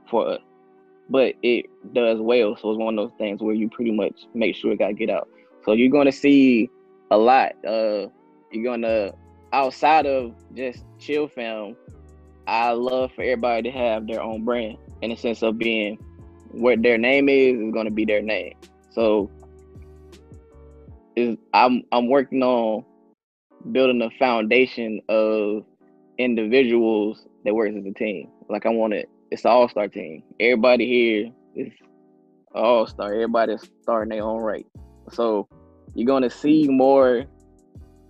for 0.09 0.27
us, 0.29 0.41
but 1.09 1.33
it 1.41 1.65
does 1.93 2.19
well. 2.19 2.55
So 2.55 2.71
it's 2.71 2.79
one 2.79 2.97
of 2.97 3.09
those 3.09 3.17
things 3.17 3.41
where 3.41 3.55
you 3.55 3.69
pretty 3.69 3.91
much 3.91 4.27
make 4.33 4.55
sure 4.55 4.71
it 4.71 4.79
got 4.79 4.95
get 4.95 5.09
out. 5.09 5.27
So 5.65 5.73
you're 5.73 5.89
gonna 5.89 6.11
see 6.11 6.69
a 7.09 7.17
lot. 7.17 7.53
Uh, 7.65 8.07
you're 8.51 8.63
gonna 8.63 9.13
outside 9.53 10.05
of 10.05 10.33
just 10.55 10.83
Chill 10.99 11.27
Fam. 11.27 11.75
I 12.47 12.71
love 12.71 13.11
for 13.15 13.21
everybody 13.21 13.63
to 13.63 13.71
have 13.71 14.07
their 14.07 14.21
own 14.21 14.43
brand 14.43 14.77
in 15.01 15.09
the 15.11 15.15
sense 15.15 15.41
of 15.41 15.57
being 15.57 15.97
what 16.51 16.81
their 16.81 16.97
name 16.97 17.29
is 17.29 17.59
is 17.59 17.73
gonna 17.73 17.91
be 17.91 18.05
their 18.05 18.21
name. 18.21 18.53
So 18.91 19.29
is 21.15 21.37
I'm 21.53 21.83
I'm 21.91 22.09
working 22.09 22.43
on 22.43 22.85
building 23.71 24.01
a 24.01 24.09
foundation 24.17 25.01
of 25.09 25.63
individuals 26.17 27.25
that 27.45 27.53
works 27.53 27.75
as 27.77 27.85
a 27.85 27.93
team. 27.93 28.29
Like 28.49 28.65
I 28.65 28.69
want 28.69 28.93
it, 28.93 29.09
it's 29.29 29.45
an 29.45 29.51
all 29.51 29.69
star 29.69 29.87
team. 29.87 30.23
Everybody 30.39 30.87
here 30.87 31.31
is 31.55 31.71
all 32.53 32.87
star. 32.87 33.13
Everybody's 33.13 33.63
starting 33.83 34.09
their 34.09 34.23
own 34.23 34.41
right. 34.41 34.65
So 35.11 35.47
you're 35.93 36.07
gonna 36.07 36.29
see 36.29 36.67
more 36.67 37.25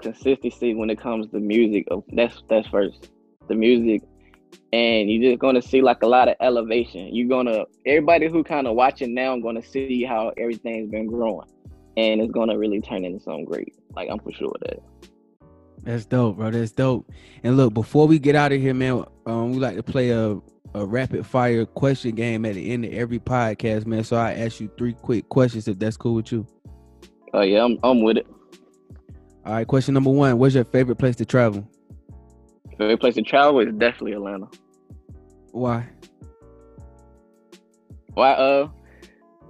consistency 0.02 0.74
when 0.74 0.90
it 0.90 1.00
comes 1.00 1.28
to 1.32 1.40
music. 1.40 1.88
Oh, 1.92 2.04
that's 2.14 2.44
that's 2.48 2.68
first. 2.68 3.10
The 3.48 3.56
music 3.56 4.02
and 4.74 5.10
you're 5.10 5.32
just 5.32 5.40
gonna 5.40 5.62
see 5.62 5.82
like 5.82 6.02
a 6.04 6.08
lot 6.08 6.28
of 6.28 6.36
elevation. 6.40 7.14
You're 7.14 7.28
gonna 7.28 7.66
everybody 7.86 8.30
who 8.30 8.44
kind 8.44 8.68
of 8.68 8.76
watching 8.76 9.14
now 9.14 9.38
gonna 9.38 9.64
see 9.64 10.04
how 10.04 10.32
everything's 10.38 10.90
been 10.90 11.08
growing, 11.08 11.48
and 11.98 12.22
it's 12.22 12.32
gonna 12.32 12.58
really 12.58 12.82
turn 12.82 13.04
into 13.04 13.20
something 13.20 13.46
great. 13.46 13.76
Like 13.96 14.10
I'm 14.10 14.20
for 14.20 14.32
sure 14.32 14.54
that. 14.62 14.80
That's 15.84 16.06
dope, 16.06 16.38
bro. 16.38 16.52
That's 16.52 16.72
dope. 16.72 17.10
And 17.44 17.58
look, 17.58 17.74
before 17.74 18.08
we 18.08 18.20
get 18.20 18.36
out 18.36 18.52
of 18.52 18.62
here, 18.62 18.74
man, 18.74 19.04
um, 19.26 19.54
we 19.54 19.58
like 19.58 19.76
to 19.76 19.84
play 19.84 20.12
a 20.12 20.40
a 20.74 20.86
rapid 20.86 21.26
fire 21.26 21.66
question 21.66 22.16
game 22.16 22.46
at 22.46 22.56
the 22.56 22.72
end 22.72 22.86
of 22.86 22.94
every 22.94 23.20
podcast, 23.20 23.86
man. 23.86 24.06
So 24.06 24.16
I 24.16 24.34
ask 24.34 24.62
you 24.62 24.72
three 24.78 24.94
quick 24.94 25.28
questions 25.28 25.68
if 25.68 25.78
that's 25.80 25.98
cool 25.98 26.16
with 26.16 26.32
you. 26.32 26.48
Oh 27.34 27.40
uh, 27.40 27.42
yeah, 27.42 27.64
I'm 27.64 27.78
I'm 27.84 28.02
with 28.02 28.18
it. 28.18 28.28
All 29.46 29.54
right, 29.54 29.68
question 29.68 29.94
number 29.94 30.12
one: 30.12 30.38
What's 30.38 30.54
your 30.54 30.66
favorite 30.66 30.98
place 30.98 31.16
to 31.18 31.26
travel? 31.26 31.68
Favorite 32.78 33.00
place 33.00 33.16
to 33.16 33.24
travel 33.24 33.60
is 33.60 33.74
definitely 33.74 34.14
Atlanta. 34.14 34.48
Why? 35.52 35.88
Why? 38.14 38.34
Uh, 38.34 38.70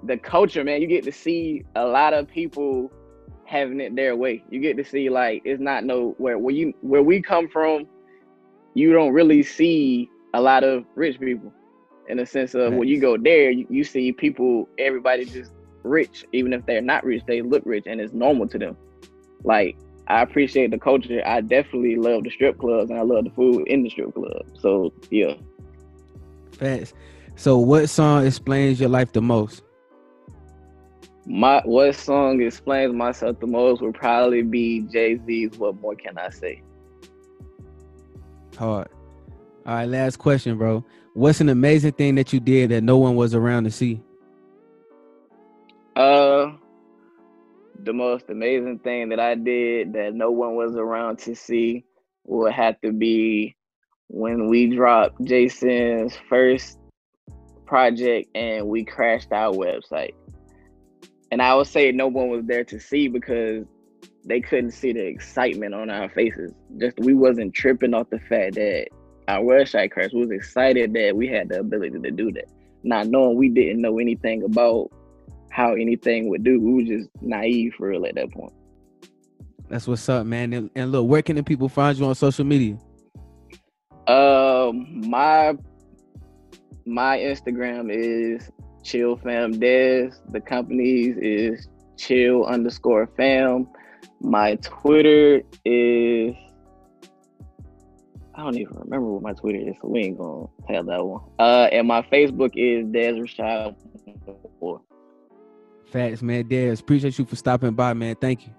the 0.04 0.17
culture, 0.17 0.63
man. 0.63 0.82
You 0.82 0.88
get 0.88 1.04
to 1.04 1.12
see 1.12 1.63
a 1.75 1.86
lot 1.86 2.13
of 2.13 2.27
people 2.27 2.91
having 3.45 3.82
it 3.82 3.93
their 3.95 4.15
way. 4.15 4.43
You 4.49 4.62
get 4.62 4.77
to 4.77 4.86
see 4.86 5.10
like 5.10 5.41
it's 5.43 5.62
not 5.62 5.84
no 5.84 6.15
where 6.17 6.38
where 6.38 6.56
you 6.56 6.73
where 6.82 7.04
we 7.04 7.21
come 7.21 7.49
from. 7.49 7.86
You 8.73 8.93
don't 8.93 9.12
really 9.12 9.43
see 9.43 10.10
a 10.34 10.41
lot 10.41 10.63
of 10.63 10.86
rich 10.95 11.19
people, 11.19 11.51
in 12.08 12.15
the 12.15 12.25
sense 12.25 12.54
of 12.56 12.71
nice. 12.71 12.80
when 12.80 12.88
you 12.88 13.01
go 13.01 13.17
there, 13.17 13.51
you, 13.51 13.67
you 13.69 13.84
see 13.84 14.13
people. 14.13 14.69
Everybody 14.77 15.25
just 15.25 15.51
rich, 15.84 16.23
even 16.32 16.54
if 16.54 16.65
they're 16.65 16.82
not 16.82 17.04
rich, 17.04 17.23
they 17.27 17.41
look 17.41 17.63
rich, 17.65 17.84
and 17.88 17.99
it's 17.99 18.13
normal 18.13 18.47
to 18.47 18.58
them. 18.58 18.77
Like 19.43 19.77
I 20.08 20.21
appreciate 20.21 20.71
the 20.71 20.80
culture. 20.80 21.21
I 21.25 21.41
definitely 21.41 21.95
love 21.95 22.23
the 22.23 22.30
strip 22.32 22.60
clubs 22.60 22.89
and 22.89 22.99
I 22.99 23.04
love 23.04 23.23
the 23.23 23.30
food 23.32 23.67
in 23.67 23.84
the 23.84 23.89
strip 23.89 24.13
club. 24.13 24.45
So 24.60 24.93
yeah. 25.10 25.36
Fast. 26.54 26.93
So 27.36 27.58
what 27.58 27.88
song 27.88 28.25
explains 28.25 28.80
your 28.80 28.89
life 28.89 29.13
the 29.13 29.21
most? 29.21 29.63
My 31.25 31.62
what 31.65 31.95
song 31.95 32.41
explains 32.41 32.93
myself 32.93 33.39
the 33.39 33.47
most 33.47 33.82
would 33.82 33.93
probably 33.93 34.41
be 34.41 34.82
Jay 34.91 35.19
Z's 35.25 35.58
"What 35.58 35.80
More 35.80 35.95
Can 35.95 36.17
I 36.17 36.30
Say." 36.30 36.62
Hard. 38.58 38.89
All 39.65 39.75
right, 39.75 39.86
last 39.88 40.17
question, 40.17 40.58
bro. 40.58 40.84
What's 41.13 41.39
an 41.39 41.49
amazing 41.49 41.93
thing 41.93 42.15
that 42.15 42.34
you 42.34 42.39
did 42.39 42.71
that 42.71 42.84
no 42.84 42.97
one 42.97 43.15
was 43.15 43.36
around 43.36 43.65
to 43.65 43.71
see? 43.71 44.01
Uh, 45.95 46.51
the 47.84 47.94
most 47.94 48.26
amazing 48.30 48.80
thing 48.80 49.10
that 49.10 49.20
I 49.20 49.36
did 49.36 49.94
that 49.94 50.13
no 50.13 50.32
one 50.32 50.56
was 50.56 50.76
around 50.76 51.20
to 51.20 51.36
see 51.36 51.84
would 52.26 52.54
have 52.54 52.80
to 52.82 52.91
be 52.91 53.56
when 54.08 54.48
we 54.50 54.67
dropped 54.67 55.24
Jason's 55.24 56.15
first 56.30 56.78
project 57.65 58.30
and 58.36 58.67
we 58.67 58.84
crashed 58.84 59.32
our 59.32 59.54
website. 59.54 60.13
And 61.32 61.41
I 61.41 61.56
would 61.56 61.67
say 61.67 61.91
no 61.91 62.08
one 62.08 62.30
was 62.30 62.46
there 62.46 62.65
to 62.65 62.80
see 62.80 63.08
because 63.08 63.65
they 64.26 64.41
couldn't 64.41 64.72
see 64.72 64.91
the 64.91 65.06
excitement 65.06 65.74
on 65.74 65.89
our 65.89 66.10
faces. 66.10 66.52
Just 66.78 67.00
we 67.00 67.13
wasn't 67.13 67.54
tripping 67.54 67.94
off 67.94 68.10
the 68.10 68.20
fact 68.20 68.56
that 68.56 68.88
our 69.28 69.39
website 69.39 69.91
crashed. 69.91 70.13
We 70.13 70.22
was 70.22 70.32
excited 70.32 70.94
that 70.94 71.15
we 71.15 71.28
had 71.28 71.50
the 71.50 71.62
ability 71.62 72.00
to 72.00 72.12
do 72.12 72.32
that. 72.34 72.46
Not 72.84 73.08
knowing 73.08 73.38
we 73.38 73.50
didn't 73.50 73.82
know 73.82 73.98
anything 73.98 74.44
about 74.44 74.91
how 75.52 75.74
anything 75.74 76.30
would 76.30 76.44
do. 76.44 76.60
We 76.60 76.74
were 76.74 76.98
just 76.98 77.10
naive 77.22 77.74
for 77.78 77.90
real 77.90 78.06
at 78.06 78.16
that 78.16 78.32
point. 78.32 78.54
That's 79.70 79.88
what's 79.88 80.08
up, 80.10 80.26
man. 80.26 80.52
And, 80.54 80.70
and 80.76 80.92
look, 80.92 81.08
where 81.08 81.22
can 81.22 81.36
the 81.36 81.44
people 81.44 81.70
find 81.70 81.98
you 81.98 82.06
on 82.06 82.16
social 82.16 82.46
media? 82.46 82.78
Um, 84.08 85.10
my 85.10 85.56
my 86.86 87.20
Instagram 87.20 87.90
is 87.90 88.50
chill 88.84 89.16
fam 89.18 89.54
dez. 89.54 90.16
The 90.32 90.42
company's 90.42 91.16
is 91.18 91.68
chill 91.98 92.46
underscore 92.46 93.08
fam. 93.16 93.68
My 94.20 94.56
Twitter 94.56 95.42
is 95.64 96.36
I 98.34 98.44
don't 98.44 98.58
even 98.58 98.76
remember 98.76 99.08
what 99.08 99.22
my 99.22 99.34
Twitter 99.34 99.60
is, 99.70 99.76
so 99.82 99.88
we 99.88 100.00
ain't 100.00 100.18
gonna 100.18 100.48
tell 100.68 100.84
that 100.84 101.06
one. 101.06 101.22
Uh, 101.38 101.70
and 101.72 101.88
my 101.88 102.02
Facebook 102.02 102.52
is 102.56 102.86
Dez 102.88 103.20
Rashad. 103.20 103.76
Facts, 105.91 106.21
man. 106.21 106.45
Dez, 106.45 106.80
appreciate 106.80 107.19
you 107.19 107.25
for 107.25 107.36
stopping 107.36 107.73
by, 107.73 107.93
man. 107.93 108.15
Thank 108.15 108.47
you. 108.47 108.54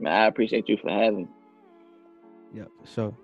Man, 0.00 0.12
I 0.12 0.26
appreciate 0.26 0.66
you 0.68 0.78
for 0.78 0.90
having. 0.90 1.28
Yep, 2.54 2.68
for 2.80 2.86
sure. 2.90 3.16